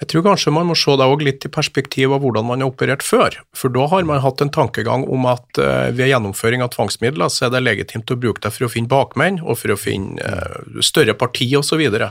[0.00, 2.70] Jeg tror kanskje man må se det også litt i perspektiv av hvordan man har
[2.70, 3.34] operert før.
[3.56, 7.46] For da har man hatt en tankegang om at uh, ved gjennomføring av tvangsmidler så
[7.46, 10.80] er det legitimt å bruke det for å finne bakmenn og for å finne uh,
[10.84, 11.84] større parti osv.
[11.84, 12.08] Og, så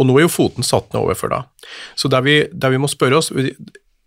[0.00, 1.42] og nå er jo foten satt ned overfor det.
[2.00, 3.28] Så det vi, det vi må spørre oss,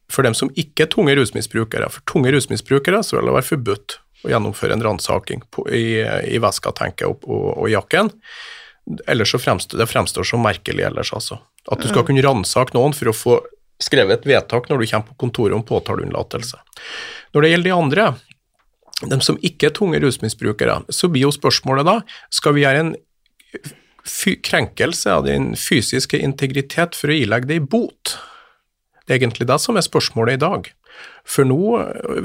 [0.09, 3.99] for dem som ikke er tunge rusmisbrukere, for tunge rusmisbrukere så vil det være forbudt
[4.25, 6.01] å gjennomføre en ransaking i,
[6.34, 8.09] i veska, tenker jeg, og, og, og jakken.
[9.08, 11.40] Ellers så fremstår det fremstår som merkelig ellers, altså.
[11.70, 13.36] At du skal kunne ransake noen for å få
[13.80, 16.58] skrevet et vedtak når du kommer på kontoret om påtaleunnlatelse.
[17.36, 18.08] Når det gjelder de andre,
[19.14, 22.00] de som ikke er tunge rusmisbrukere, så blir jo spørsmålet da
[22.34, 22.96] skal vi gjøre en
[24.44, 28.18] krenkelse av din fysiske integritet for å ilegge deg bot.
[29.06, 30.70] Det er egentlig det som er spørsmålet i dag.
[31.30, 31.62] For nå,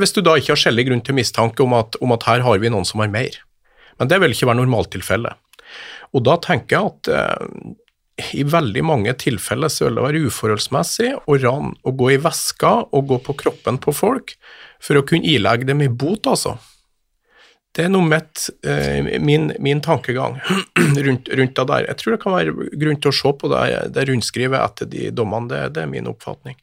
[0.01, 2.61] hvis du da ikke har skjellig grunn til mistanke om at, om at her har
[2.63, 3.37] vi noen som har mer,
[4.01, 5.39] men det vil ikke være normaltilfellet.
[6.15, 7.73] Og da tenker jeg at eh,
[8.39, 12.77] i veldig mange tilfeller så vil det være uforholdsmessig å, ran, å gå i veska
[12.95, 14.37] og gå på kroppen på folk
[14.83, 16.59] for å kunne ilegge dem i bot, altså.
[17.75, 20.37] Det er noe mitt, eh, min, min, tankegang
[21.07, 21.89] rundt, rundt, det der.
[21.89, 23.65] Jeg tror det kan være grunn til å se på det,
[23.97, 26.55] det rundskrivet etter de dommene, det, det er min oppfatning.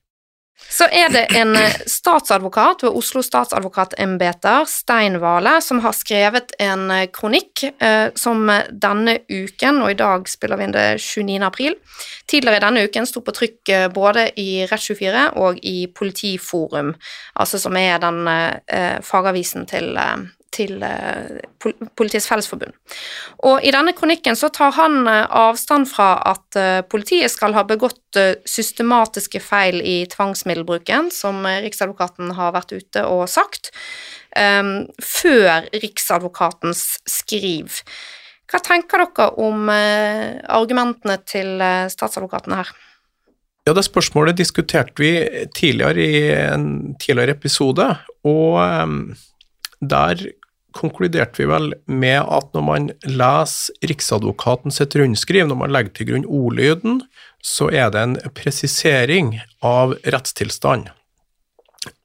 [0.69, 6.85] Så er det en eh, statsadvokat ved Oslo statsadvokatembeter, Stein Vale, som har skrevet en
[6.91, 11.39] eh, kronikk eh, som denne uken, og i dag spiller vi inn det 29.
[11.47, 11.75] april,
[12.29, 16.93] tidligere denne uken sto på trykk eh, både i Rett24 og i Politiforum,
[17.35, 19.91] altså som er den eh, fagavisen til,
[20.51, 20.83] til
[21.95, 22.75] Politiets Fellesforbund.
[23.47, 26.59] Og I denne kronikken så tar han avstand fra at
[26.91, 33.71] politiet skal ha begått systematiske feil i tvangsmiddelbruken, som Riksadvokaten har vært ute og sagt,
[34.35, 37.81] før Riksadvokatens skriv.
[38.51, 41.59] Hva tenker dere om argumentene til
[41.95, 42.75] statsadvokatene her?
[43.67, 45.11] Ja, Det spørsmålet diskuterte vi
[45.55, 47.85] tidligere i en tidligere episode,
[48.25, 49.13] og um,
[49.81, 50.23] der
[50.77, 56.09] konkluderte vi vel med at når man leser Riksadvokaten sitt rundskriv, når man legger til
[56.11, 57.01] grunn ordlyden,
[57.41, 60.89] så er det en presisering av rettstilstand.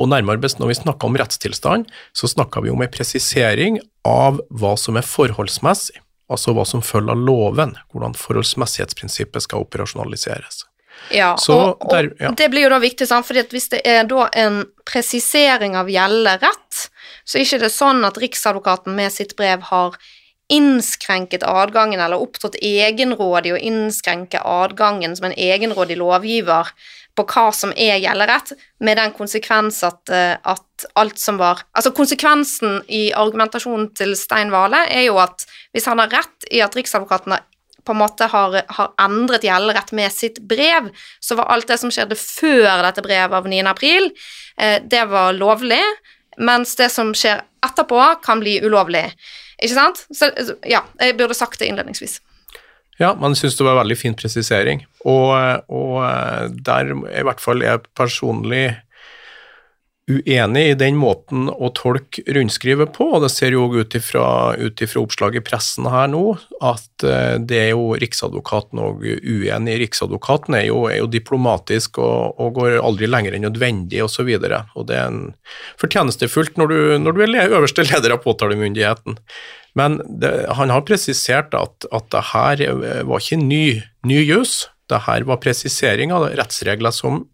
[0.00, 4.40] Og nærmere best når vi snakker om rettstilstand, så snakker vi om en presisering av
[4.48, 6.00] hva som er forholdsmessig,
[6.32, 10.64] altså hva som følger av loven, hvordan forholdsmessighetsprinsippet skal operasjonaliseres.
[11.12, 12.32] Ja, så, og, der, ja.
[12.36, 13.26] det blir jo da viktig, sant?
[13.28, 16.65] fordi hvis det er da en presisering av gjeldende rett,
[17.26, 19.98] så er ikke det sånn at Riksadvokaten med sitt brev har
[20.52, 26.70] innskrenket adgangen eller opptrådt egenrådig å innskrenke adgangen som en egenrådig lovgiver
[27.16, 28.52] på hva som er gjelderett,
[28.84, 30.62] med den konsekvens at, eh, at,
[31.00, 36.02] alt som var Altså konsekvensen i argumentasjonen til Stein Vale er jo at hvis han
[36.02, 37.32] har rett i at Riksadvokaten
[37.86, 41.92] på en måte har, har endret gjelderett med sitt brev, så var alt det som
[41.94, 43.62] skjedde før dette brevet av 9.
[43.70, 44.10] april,
[44.58, 45.80] eh, det var lovlig,
[46.38, 49.08] mens det som skjer etterpå, kan bli ulovlig.
[49.62, 50.04] Ikke sant?
[50.14, 50.30] Så
[50.68, 52.20] ja, jeg burde sagt det innledningsvis.
[53.00, 55.32] Ja, man syns det var en veldig fin presisering, og,
[55.68, 58.70] og eh, der i hvert fall jeg personlig
[60.06, 64.54] uenig i den måten å tolke rundskrivet på, og det ser jo ut ifra,
[65.00, 69.76] oppslag i pressen her nå at eh, det er jo Riksadvokaten og uenig.
[69.82, 74.30] Riksadvokaten er jo, er jo diplomatisk og, og, går aldri lenger enn nødvendig osv.
[74.30, 75.20] Det er en
[75.82, 79.18] fortjenestefullt når du, når du er øverste leder av påtalemyndigheten.
[79.76, 82.62] Men det, han har presisert at, at det her
[83.04, 83.64] var ikke ny,
[84.06, 84.68] ny jus.
[84.88, 87.24] det her var presisering av rettsregler som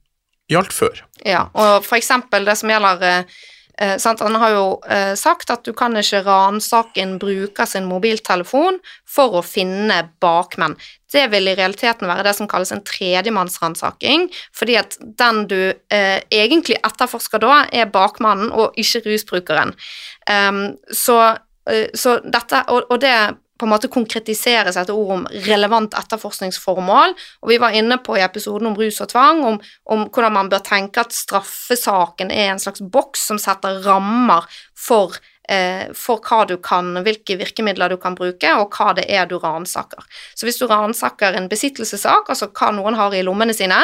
[0.52, 1.02] gjaldt før.
[1.26, 3.40] Ja, og for eksempel det som gjelder eh,
[3.80, 8.78] eh Han har jo eh, sagt at du kan ikke ransake en bruker sin mobiltelefon
[9.06, 10.76] for å finne bakmenn.
[11.12, 16.20] Det vil i realiteten være det som kalles en tredjemannsransaking, fordi at den du eh,
[16.30, 19.74] egentlig etterforsker da, er bakmannen og ikke rusbrukeren.
[20.28, 21.36] Um, så,
[21.68, 23.16] eh, så, dette, og, og det
[23.62, 27.12] på en måte konkretiseres et ord om relevant etterforskningsformål.
[27.44, 29.58] Og vi var inne på i episoden om rus og tvang, om,
[29.94, 35.14] om hvordan man bør tenke at straffesaken er en slags boks som setter rammer for
[35.46, 39.36] eh, for hva du kan, hvilke virkemidler du kan bruke, og hva det er du
[39.38, 40.02] ransaker.
[40.34, 43.78] Så hvis du ransaker en besittelsessak, altså hva noen har i lommene sine,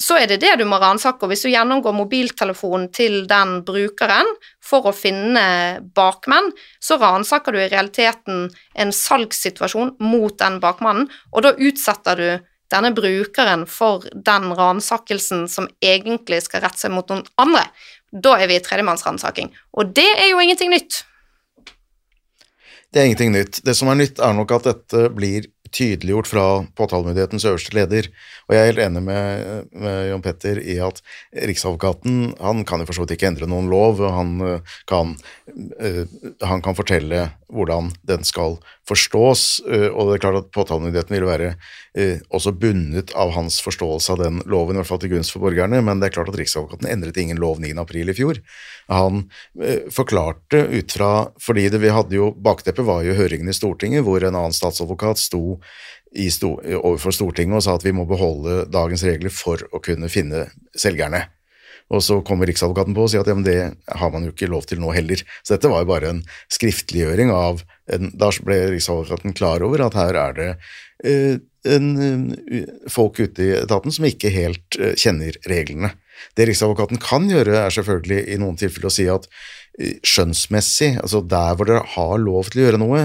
[0.00, 1.28] så er det det du må ransake.
[1.30, 4.30] Hvis du gjennomgår mobiltelefonen til den brukeren
[4.64, 5.44] for å finne
[5.94, 6.50] bakmenn,
[6.82, 12.28] så ransaker du i realiteten en salgssituasjon mot den bakmannen, og da utsetter du
[12.74, 17.68] denne brukeren for den ransakelsen som egentlig skal rette seg mot noen andre.
[18.10, 19.52] Da er vi i tredjemannsransaking.
[19.78, 21.04] Og det er jo ingenting nytt.
[22.94, 23.60] Det er ingenting nytt.
[23.66, 26.46] Det som er nytt, er nok at dette blir tydeliggjort fra
[26.78, 28.08] påtalemyndighetens øverste leder.
[28.46, 31.00] Og jeg er helt enig med, med John Petter i at
[31.34, 34.02] Riksadvokaten han kan jo for så vidt ikke endre noen lov.
[34.14, 35.14] han eh, kan,
[35.80, 36.04] uh,
[36.44, 38.58] han kan fortelle hvordan den skal
[38.88, 41.54] forstås, uh, og det er klart at påtalemyndigheten vil være
[42.34, 45.78] også bundet av hans forståelse av den loven, i hvert fall til gunst for borgerne,
[45.86, 47.70] men det er klart at Riksadvokaten endret ingen lov 9.
[47.78, 48.40] april i fjor.
[48.90, 49.28] Han
[49.94, 54.26] forklarte ut fra fordi det, vi hadde jo, Bakteppet var jo høringen i Stortinget, hvor
[54.26, 55.60] en annen statsadvokat sto
[56.30, 60.46] sto, overfor Stortinget og sa at vi må beholde dagens regler for å kunne finne
[60.78, 61.24] selgerne.
[61.92, 63.58] Og så kommer Riksadvokaten på og sier at ja, det
[63.98, 65.20] har man jo ikke lov til nå heller.
[65.44, 69.98] Så dette var jo bare en skriftliggjøring av en, Da ble Riksadvokaten klar over at
[69.98, 70.48] her er det
[71.04, 71.36] uh,
[71.68, 71.90] en,
[72.32, 75.92] uh, folk ute i etaten som ikke helt uh, kjenner reglene.
[76.38, 79.28] Det Riksadvokaten kan gjøre, er selvfølgelig i noen tilfeller å si at
[79.74, 83.00] skjønnsmessig, altså der hvor dere har lov til å gjøre noe,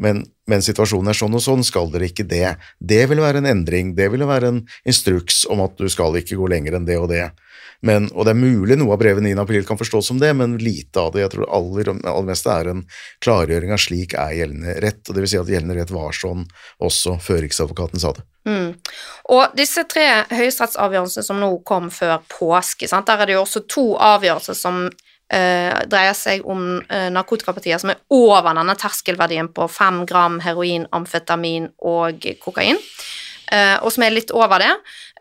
[0.00, 2.54] men, men, situasjonen er sånn og sånn, skal dere ikke det.
[2.80, 6.38] Det ville være en endring, det ville være en instruks om at du skal ikke
[6.40, 7.26] gå lenger enn det og det.
[7.84, 9.34] Men, og det er mulig noe av brevet 9.
[9.42, 11.26] april kan forstås som det, men lite av det.
[11.26, 12.84] Jeg tror det aller, aller meste er en
[13.24, 16.46] klargjøring av slik er gjeldende rett, og det vil si at gjeldende rett var sånn
[16.82, 18.24] også før Riksadvokaten sa det.
[18.48, 18.70] Mm.
[19.36, 23.10] Og disse tre høyesterettsavgjørelsene som nå kom før påske, sant?
[23.10, 24.86] der er det jo også to avgjørelser som
[25.26, 31.66] dreier seg om uh, narkotikapartier som er over denne terskelverdien på fem gram heroin, amfetamin
[31.82, 32.78] og kokain.
[33.50, 34.70] Uh, og som er litt over det.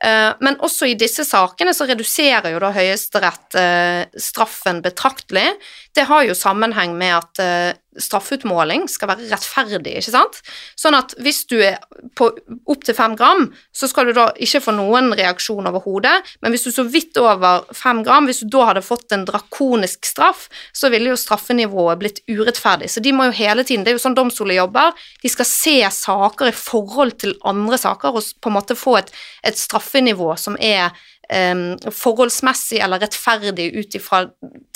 [0.03, 5.53] Eh, men også i disse sakene så reduserer jo da Høyesterett eh, straffen betraktelig.
[5.95, 10.41] Det har jo sammenheng med at uh, straffeutmåling skal være rettferdig, ikke sant?
[10.79, 11.77] Sånn at hvis du er
[12.17, 12.27] på
[12.71, 16.73] opptil fem gram, så skal du da ikke få noen reaksjon overhodet, men hvis du
[16.75, 21.13] så vidt over fem gram, hvis du da hadde fått en drakonisk straff, så ville
[21.13, 22.91] jo straffenivået blitt urettferdig.
[22.91, 25.77] Så de må jo hele tiden, det er jo sånn domstoler jobber, de skal se
[25.95, 29.11] saker i forhold til andre saker og på en måte få et,
[29.47, 30.91] et straffenivå som er
[31.25, 34.27] Um, forholdsmessig eller rettferdig ut ifra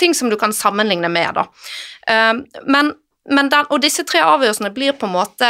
[0.01, 1.37] ting som du kan sammenligne med.
[1.37, 1.43] Da.
[2.09, 2.89] Um, men
[3.29, 5.49] men den, og disse tre avgjørelsene blir på en måte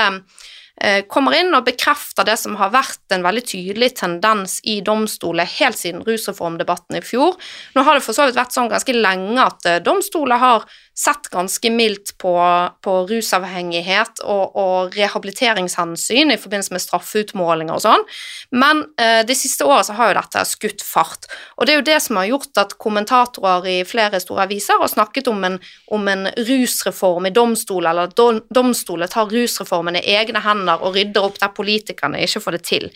[0.81, 5.49] eh, kommer inn og bekrefter det som har vært en veldig tydelig tendens i domstoler
[5.59, 7.37] helt siden rusreformdebatten i fjor.
[7.75, 10.67] Nå har det for så vidt vært sånn ganske lenge at eh, domstoler har
[10.99, 12.33] sett ganske mildt på,
[12.83, 18.03] på rusavhengighet og, og, rehabiliteringshensyn i forbindelse med straffeutmålinger og sånn,
[18.51, 21.29] men eh, de siste året så har jo dette skutt fart.
[21.55, 24.91] Og det er jo det som har gjort at kommentatorer i flere store aviser har
[24.91, 25.55] snakket om en,
[25.95, 31.29] om en rusreform i domstol, eller at domstolet tar rusreformen i egne hender og rydder
[31.29, 32.89] opp der politikerne ikke får det til.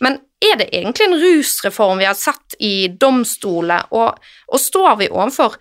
[0.00, 4.16] Men er det egentlig en rusreform vi har sett i domstolet, og,
[4.48, 5.60] og står vi overfor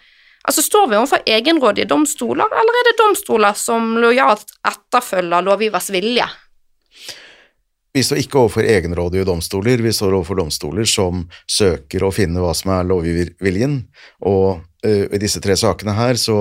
[0.50, 6.26] Altså Står vi overfor egenrådige domstoler, eller er det domstoler som lojalt etterfølger lovgivers vilje?
[7.94, 12.56] Vi står ikke overfor egenrådige domstoler, vi står overfor domstoler som søker å finne hva
[12.58, 13.76] som er lovgiverviljen,
[14.30, 16.38] og uh, i disse tre sakene her så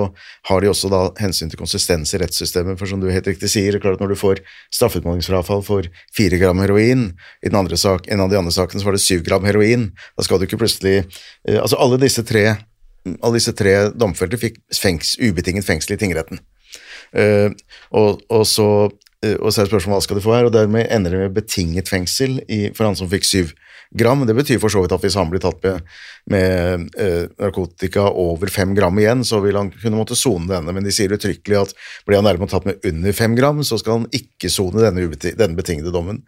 [0.49, 3.77] har de også da hensyn til konsistens i rettssystemet, for som du helt riktig sier,
[3.81, 4.41] klart at når du får
[4.77, 7.11] straffeutmålingsfrafall for fire gram heroin,
[7.45, 10.41] i sak, en av de andre sakene så var det syv gram heroin, da skal
[10.41, 12.57] du ikke plutselig uh, Altså alle disse tre
[13.07, 16.41] alle disse tre domfelte fikk fengs, ubetinget fengsel i tingretten.
[17.15, 17.49] Uh,
[17.95, 20.91] og, og, så, uh, og, så, er spørsmålet hva skal de få her, og dermed
[20.93, 23.55] ender det med betinget fengsel i, for han som fikk syv
[23.97, 24.21] gram.
[24.27, 25.89] Det betyr for så vidt at hvis han blir tatt med,
[26.29, 30.85] med uh, narkotika over fem gram igjen, så vil han kunne måtte sone denne, men
[30.85, 31.75] de sier uttrykkelig at
[32.05, 35.57] blir han nærmere tatt med under fem gram, så skal han ikke sone denne, denne
[35.57, 36.23] betingede dommen.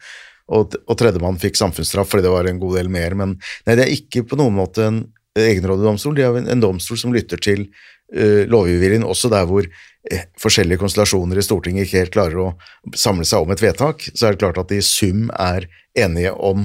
[0.52, 3.86] Og, og tredjemann fikk samfunnsstraff fordi det var en god del mer, men nei, det
[3.86, 5.04] er ikke på noen måte en
[5.40, 7.68] egenrådig domstol, de har en domstol som lytter til
[8.16, 12.50] uh, lovgivningen, også der hvor uh, forskjellige konstellasjoner i Stortinget ikke helt klarer å
[12.98, 14.10] samle seg om et vedtak.
[14.12, 16.64] Så er det klart at de i sum er enige om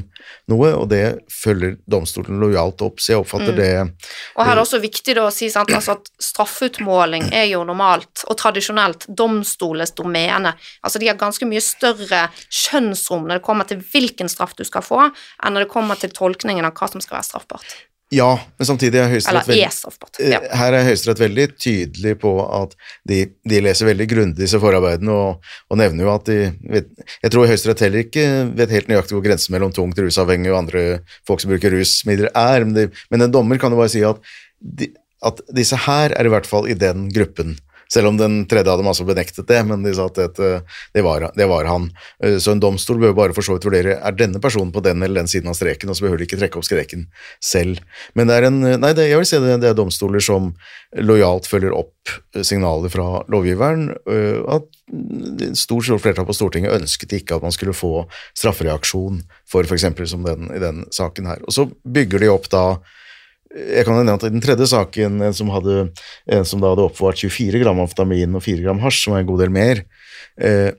[0.51, 1.03] noe, og det
[1.33, 3.01] følger domstolen lojalt opp.
[3.03, 3.59] Så jeg oppfatter mm.
[3.59, 3.71] det
[4.37, 8.23] Og her er det også viktig å si sant, altså at straffeutmåling er jo normalt
[8.31, 10.55] og tradisjonelt domstolens domene.
[10.83, 14.87] Altså de har ganske mye større skjønnsrom når det kommer til hvilken straff du skal
[14.87, 15.03] få,
[15.43, 17.79] enn når det kommer til tolkningen av hva som skal være straffbart.
[18.15, 19.63] Ja, men samtidig er Høyesterett veldig,
[20.23, 20.39] eh, ja.
[20.61, 22.77] her er Høyesterett veldig tydelig på at
[23.09, 26.37] de, de leser veldig grundig disse forarbeidene, og, og, nevner jo at de
[26.71, 26.93] vet,
[27.25, 28.27] Jeg tror Høyesterett heller ikke
[28.61, 30.85] vet helt nøyaktig hvor grensen mellom tungt rusavhengige og andre
[31.27, 34.23] folk som bruker rusmidler er, men, de, men en dommer kan jo bare si at,
[34.63, 34.93] de,
[35.27, 37.57] at disse her er i hvert fall i den gruppen.
[37.93, 40.51] Selv om den tredje hadde masse benektet det, men de sa at det,
[40.97, 41.89] det, var, det, var, han.
[42.23, 45.03] Eh, så en domstol bør bare for så vidt vurdere er denne personen på den
[45.03, 47.07] eller den siden av streken, og så behøver de ikke trekke opp streken
[47.43, 47.83] selv.
[48.19, 50.53] Men det er en, nei, det, jeg vil si det, det er domstoler som
[50.97, 51.95] lojalt følger opp
[52.47, 53.89] signaler fra lovgiveren.
[54.11, 54.69] Eh, at
[55.59, 58.07] stort, stort flertall på Stortinget ønsket ikke at man skulle få
[58.37, 59.89] straffereaksjon for f.eks.
[60.11, 61.43] som den, i den saken her.
[61.47, 62.67] Og så bygger de opp da
[63.57, 65.91] jeg kan nevne at I den tredje saken, en som, hadde,
[66.29, 69.31] en som da hadde oppbevart 24 gram amfetamin og 4 gram hasj, som er en
[69.31, 69.85] god del mer,
[70.37, 70.75] eh,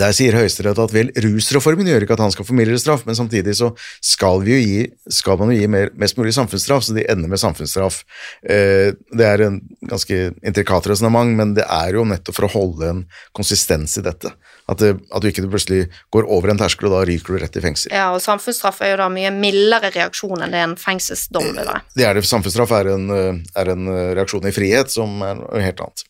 [0.00, 3.16] der sier Høyesterett at vel, rusreformen gjør ikke at han skal få mildere straff, men
[3.18, 3.70] samtidig så
[4.04, 4.78] skal, vi jo gi,
[5.12, 8.00] skal man jo gi mer, mest mulig samfunnsstraff, så de ender med samfunnsstraff.
[8.48, 12.92] Eh, det er en ganske intrikat resonnement, men det er jo nettopp for å holde
[12.92, 13.02] en
[13.36, 14.32] konsistens i dette.
[14.66, 17.58] At, det, at, du ikke plutselig går over en terskel, og da ryker du rett
[17.58, 17.92] i fengsel.
[17.94, 21.84] Ja, og samfunnsstraff er jo da mye mildere reaksjon enn det en fengselsdom vil være.
[21.94, 22.24] Det er det.
[22.26, 26.02] Samfunnsstraff er en, er en reaksjon i frihet, som er noe helt annet.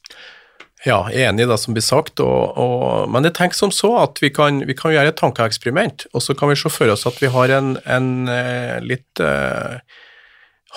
[0.86, 3.72] Ja, jeg er enig i det som blir sagt, og, og, men jeg tenker som
[3.74, 6.92] så at vi kan, vi kan, gjøre et tankeeksperiment, og så kan vi se for
[6.92, 9.80] oss at vi har en, en eh, litt eh,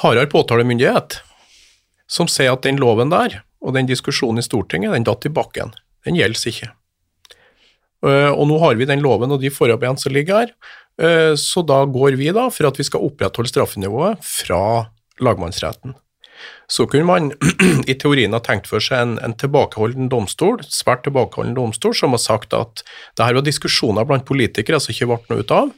[0.01, 1.19] hardere påtalemyndighet
[2.09, 5.75] som sier at den loven der, og den diskusjonen i Stortinget, den datt i bakken.
[6.07, 6.71] Den gjelder ikke.
[8.05, 10.53] Uh, og nå har vi den loven og de forarbeidene som ligger her,
[11.03, 14.61] uh, så da går vi da for at vi skal opprettholde straffenivået fra
[15.19, 15.97] lagmannsretten.
[16.71, 17.31] Så kunne man
[17.91, 22.23] i teorien ha tenkt for seg en, en tilbakeholden domstol, svært tilbakeholden domstol, som har
[22.23, 22.83] sagt at
[23.17, 25.73] det her var diskusjoner blant politikere som ikke ble noe ut av.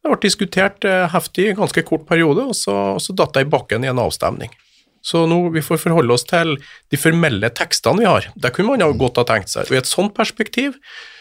[0.00, 3.36] Det ble diskutert eh, heftig i en ganske kort periode, og så, og så datt
[3.36, 4.52] det i bakken i en avstemning.
[5.00, 6.56] Så nå vi får forholde oss til
[6.92, 8.28] de formelle tekstene vi har.
[8.36, 9.70] Det kunne man jo godt ha tenkt seg.
[9.70, 10.76] Og i et sånt perspektiv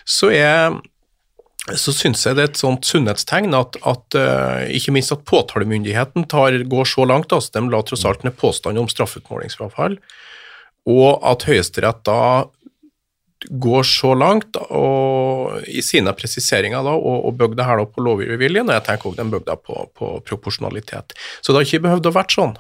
[0.10, 0.80] så er
[1.78, 6.26] så syns jeg det er et sånt sunnhetstegn at, at uh, ikke minst at påtalemyndigheten
[6.32, 10.00] tar, går så langt, altså de la tross alt ned påstand om straffeutmålingsfrafall,
[10.90, 12.22] og at Høyesterett da
[13.48, 18.04] går så langt og, i sine presiseringer da, og, og bygger det her da på
[18.04, 21.16] lovgiverviljen, og jeg tenker også de bygger det på, på, proporsjonalitet.
[21.40, 22.58] Så det har ikke behøvd å vært sånn.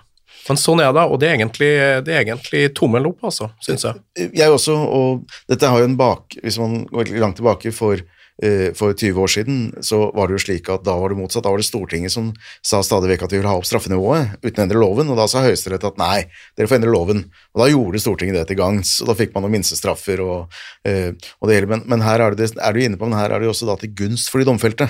[0.49, 1.71] Men sånn er det, og det er egentlig,
[2.05, 4.29] det er egentlig tommel opp, altså, syns jeg.
[4.35, 8.01] Jeg også, og dette har jo en bak Hvis man går langt tilbake for
[8.41, 11.43] Eh, for 20 år siden så var det jo slik at da var det motsatt.
[11.43, 12.29] Da var det Stortinget som
[12.63, 15.25] sa stadig vekk at vi ville ha opp straffenivået uten å endre loven, og da
[15.27, 16.21] sa Høyesterett at nei,
[16.55, 17.25] dere får endre loven.
[17.51, 21.11] Og da gjorde Stortinget det til gangs, og da fikk man noen minstestraffer og, eh,
[21.41, 21.71] og det hele.
[21.73, 23.67] Men, men her er, det, er du inne på, men her er det jo også
[23.67, 24.87] da til gunst for de domfelte.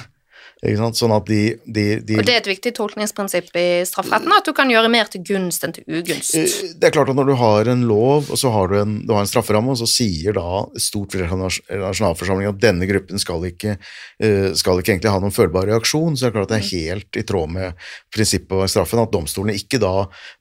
[0.59, 4.51] Sånn at de, de, de, Og det er et viktig tolkningsprinsipp i strafferetten, at du
[4.55, 6.35] kan gjøre mer til gunst enn til ugunst.
[6.35, 8.97] Eh, det er klart at når du har en lov, og så har du en,
[9.07, 13.23] du har en strafferamme, og så sier da stort flertall av nasjonalforsamlingen at denne gruppen
[13.23, 13.77] skal ikke,
[14.19, 16.67] eh, skal ikke egentlig ha noen følbar reaksjon, så er det klart at det er
[16.67, 16.73] mm.
[16.73, 19.93] helt i tråd med prinsippet av straffen at domstolene ikke da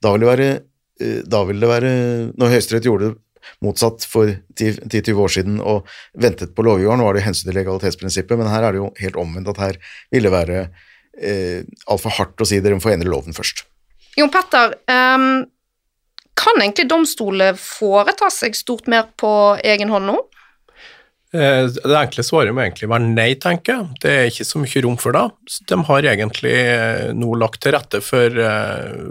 [0.03, 1.91] Da vil det være eh, da vil det være
[2.35, 3.16] Når Høyesterett gjorde det
[3.64, 5.88] motsatt for 10-20 år siden og
[6.18, 9.53] ventet på lovgiveren, var det hensyn til legalitetsprinsippet, men her er det jo helt omvendt
[9.55, 9.80] at her
[10.14, 10.64] ville det være
[11.18, 13.64] eh, altfor hardt å si dere må få endre loven først.
[14.18, 15.46] Jon Petter, um,
[16.38, 19.30] kan egentlig domstolene foreta seg stort mer på
[19.66, 20.18] egen hånd nå?
[21.34, 23.96] Eh, det enkle svaret må egentlig være nei, tenker jeg.
[24.05, 25.24] Det er ikke så mye rom for det.
[25.68, 29.03] De har egentlig eh, nå lagt til rette for eh,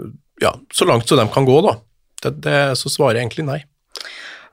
[0.42, 1.76] ja, så langt som de kan gå, da.
[2.24, 3.60] Det, det, så svarer er egentlig nei.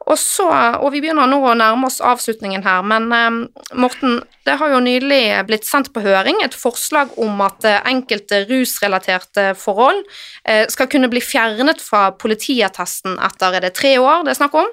[0.05, 0.45] Og så,
[0.85, 3.37] og vi begynner nå å nærme oss avslutningen her, men eh,
[3.81, 8.43] Morten, det har jo nylig blitt sendt på høring et forslag om at eh, enkelte
[8.45, 10.03] rusrelaterte forhold
[10.45, 14.59] eh, skal kunne bli fjernet fra politiattesten etter er det tre år det er snakk
[14.61, 14.69] om.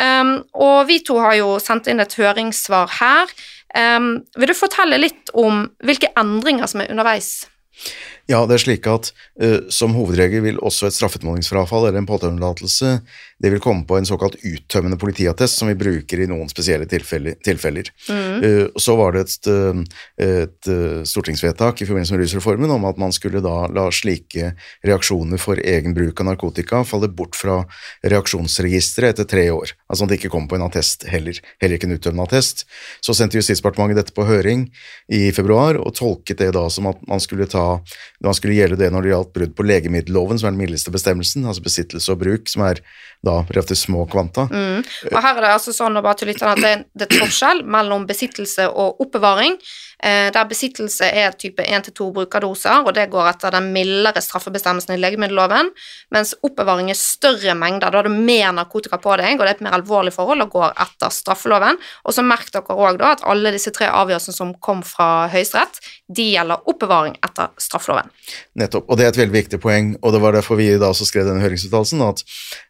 [0.00, 3.32] Um, og vi to har jo sendt inn et høringssvar her.
[3.76, 7.42] Um, vil du fortelle litt om hvilke endringer som er underveis?
[8.30, 9.10] Ja, det er slik at
[9.42, 13.00] uh, som hovedregel vil også et straffeutmålingsfrafall eller en påtaleunnlatelse
[13.42, 17.34] det vil komme på en såkalt uttømmende politiattest som vi bruker i noen spesielle tilfeller.
[17.42, 17.90] tilfeller.
[18.06, 18.44] Mm.
[18.44, 19.82] Uh, så var det et, uh,
[20.22, 20.70] et
[21.08, 24.52] stortingsvedtak i forbindelse med rusreformen om at man skulle da la slike
[24.86, 27.62] reaksjoner for egen bruk av narkotika falle bort fra
[28.06, 29.74] reaksjonsregisteret etter tre år.
[29.90, 32.64] Altså at det ikke kom på en attest heller, heller ikke en uttømmende attest.
[33.02, 34.68] Så sendte Justisdepartementet dette på høring
[35.12, 37.80] i februar og tolket det da som at man skulle ta
[38.22, 41.46] man skulle gjelde det når det gjaldt brudd på legemiddelloven, som er den mildeste bestemmelsen,
[41.48, 42.82] altså besittelse og bruk, som er
[43.26, 44.48] da relativt små kvanta.
[44.50, 44.82] Mm.
[45.10, 47.64] Og her er det altså sånn og bare til lytterne, at det, er et forskjell
[47.66, 49.58] mellom besittelse og oppbevaring.
[50.02, 55.00] Eh, der besittelse er type 1-2 brukerdoser, og det går etter den mildere straffebestemmelsen i
[55.00, 55.70] legemiddelloven,
[56.14, 59.58] mens oppbevaring er større mengder, da har du mer narkotika på deg, og det er
[59.60, 61.78] et mer alvorlig forhold og går etter straffeloven.
[62.02, 65.78] Og så merk dere òg at alle disse tre avgjørelsene som kom fra Høyesterett,
[66.12, 68.10] de gjelder oppbevaring etter straffeloven.
[68.58, 71.06] Nettopp, og det er et veldig viktig poeng, og det var derfor vi da også
[71.08, 72.02] skrev denne høringsuttalelsen,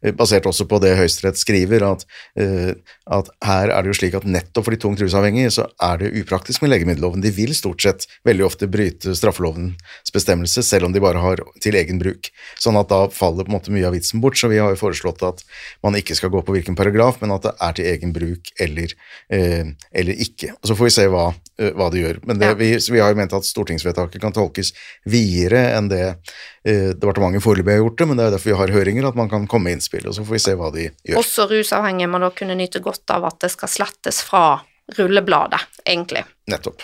[0.04, 2.04] eh, basert også på det Høyesterett skriver, at,
[2.38, 2.72] uh,
[3.16, 6.12] at her er det jo slik at nettopp for de tungt rusavhengige så er det
[6.20, 11.02] upraktisk med legemiddelloven de vil stort sett veldig ofte bryte straffelovens bestemmelse, selv om de
[11.02, 12.30] bare har til egen bruk.
[12.60, 14.38] Sånn at da faller på en måte mye av vitsen bort.
[14.38, 15.42] Så vi har jo foreslått at
[15.84, 18.94] man ikke skal gå på hvilken paragraf, men at det er til egen bruk eller,
[19.32, 20.52] eh, eller ikke.
[20.58, 21.26] Og Så får vi se hva,
[21.58, 22.22] eh, hva det gjør.
[22.26, 22.58] Men det, ja.
[22.58, 24.72] vi, vi, har jo ment at stortingsvedtaket kan tolkes
[25.04, 28.74] videre enn det eh, departementet foreløpig har gjort det, men det er derfor vi har
[28.78, 31.20] høringer, at man kan komme med innspill, og så får vi se hva de gjør.
[31.20, 34.44] Også rusavhengige må da kunne nyte godt av at det skal slettes fra
[34.98, 36.24] rullebladet, egentlig.
[36.50, 36.82] Nettopp.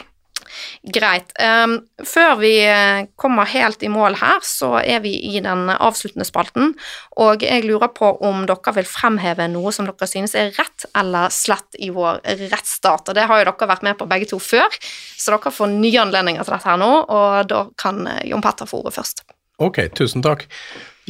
[0.95, 1.33] Greit.
[1.41, 6.27] Um, før vi eh, kommer helt i mål her, så er vi i den avsluttende
[6.29, 6.73] spalten,
[7.19, 11.33] og jeg lurer på om dere vil fremheve noe som dere synes er rett eller
[11.35, 13.11] slett i vår rettsstat.
[13.11, 14.81] Og det har jo dere vært med på begge to før,
[15.19, 18.71] så dere får nye anledninger til dette her nå, og da kan eh, Jon Petter
[18.71, 19.27] få ordet først.
[19.59, 20.47] Ok, tusen takk.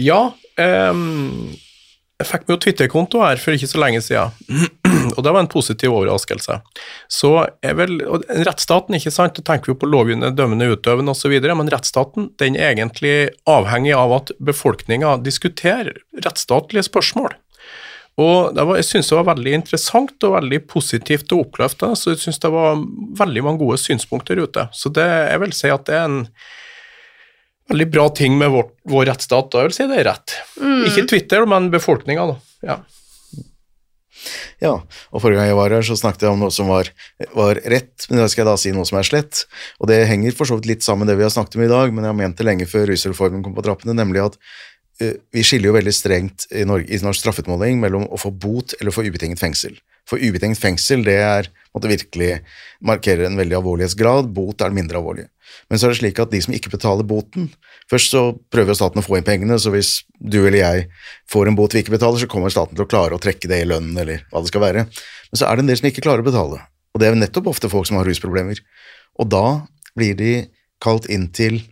[0.00, 0.28] Ja,
[0.58, 1.56] um
[2.18, 4.32] jeg fikk meg jo Twitter-konto her for ikke så lenge siden,
[5.16, 6.60] og det var en positiv overraskelse.
[7.12, 7.32] Så
[7.64, 7.98] er vel
[8.28, 12.74] Rettsstaten, ikke sant, da tenker vi på lovgivende, dømmende, utøvende osv., men rettsstaten den er
[12.74, 13.14] egentlig
[13.48, 17.36] avhengig av at befolkninga diskuterer rettsstatlige spørsmål.
[18.18, 22.22] Og var, Jeg syns det var veldig interessant og veldig positivt og oppløftende, så jeg
[22.24, 22.80] syns det var
[23.20, 24.66] veldig mange gode synspunkter ute.
[24.74, 26.24] Så det, jeg vil si at det er en
[27.70, 29.52] veldig bra ting med vår, vår rettsstat.
[29.52, 30.36] Da jeg vil si det er rett.
[30.58, 30.82] Mm.
[30.90, 32.38] Ikke Twitter, men befolkninga, da.
[32.66, 32.78] Ja.
[34.62, 36.90] Ja, og forrige gang jeg var her, så snakket jeg om noe som var,
[37.36, 39.44] var rett, men da skal jeg da si noe som er slett.
[39.78, 41.70] Og det henger for så vidt litt sammen med det vi har snakket om i
[41.70, 45.14] dag, men jeg har ment det lenge før rusreformen kom på trappene, nemlig at uh,
[45.34, 48.92] vi skiller jo veldig strengt i, Norge, i norsk straffeutmåling mellom å få bot eller
[48.92, 49.78] å få ubetinget fengsel.
[50.08, 52.30] For ubetinget fengsel, det er måtte virkelig
[52.84, 54.30] markerer en veldig alvorlighetsgrad.
[54.34, 55.26] Bot er mindre alvorlig.
[55.68, 57.48] Men så er det slik at de som ikke betaler boten
[57.88, 60.82] Først så prøver staten å få inn pengene, så hvis du eller jeg
[61.32, 63.62] får en bot vi ikke betaler, så kommer staten til å klare å trekke det
[63.62, 64.82] i lønnen, eller hva det skal være.
[65.30, 66.60] Men så er det en del som ikke klarer å betale,
[66.92, 68.60] og det er nettopp ofte folk som har rusproblemer.
[69.16, 69.44] Og da
[69.96, 70.32] blir de
[70.84, 71.62] kalt inn til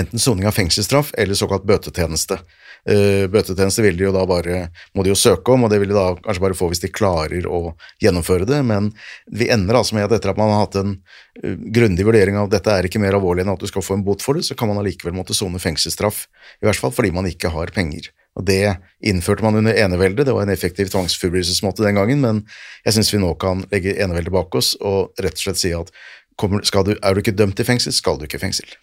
[0.00, 2.40] enten soning av fengselsstraff eller såkalt bøtetjeneste.
[2.84, 5.92] Uh, bøtetjeneste vil de jo da bare, må de jo søke om, og det vil
[5.92, 8.90] de da kanskje bare få hvis de klarer å gjennomføre det, men
[9.32, 12.50] vi ender altså med at etter at man har hatt en uh, grundig vurdering av
[12.50, 14.44] at dette er ikke mer alvorlig enn at du skal få en bot for det,
[14.48, 16.26] så kan man allikevel måtte sone fengselsstraff,
[16.60, 18.12] i hvert fall fordi man ikke har penger.
[18.34, 18.76] Og Det
[19.06, 22.42] innførte man under eneveldet, det var en effektiv tvangsforbrytelsesmåte den gangen, men
[22.84, 25.92] jeg syns vi nå kan legge eneveldet bak oss og rett og slett si at
[26.36, 28.74] kommer, du, er du ikke dømt til fengsel, skal du ikke i fengsel.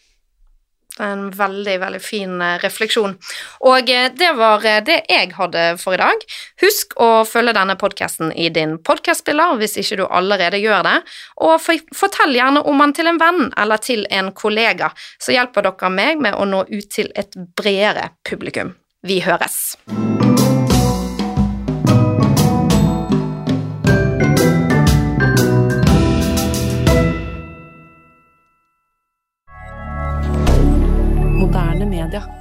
[0.99, 3.13] En veldig, veldig fin eh, refleksjon.
[3.69, 6.25] Og eh, det var eh, det jeg hadde for i dag.
[6.61, 10.97] Husk å følge denne podkasten i din podkastspiller hvis ikke du allerede gjør det,
[11.47, 11.63] og
[11.95, 16.21] fortell gjerne om den til en venn eller til en kollega, så hjelper dere meg
[16.27, 18.75] med å nå ut til et bredere publikum.
[19.07, 19.79] Vi høres.
[31.91, 32.40] media.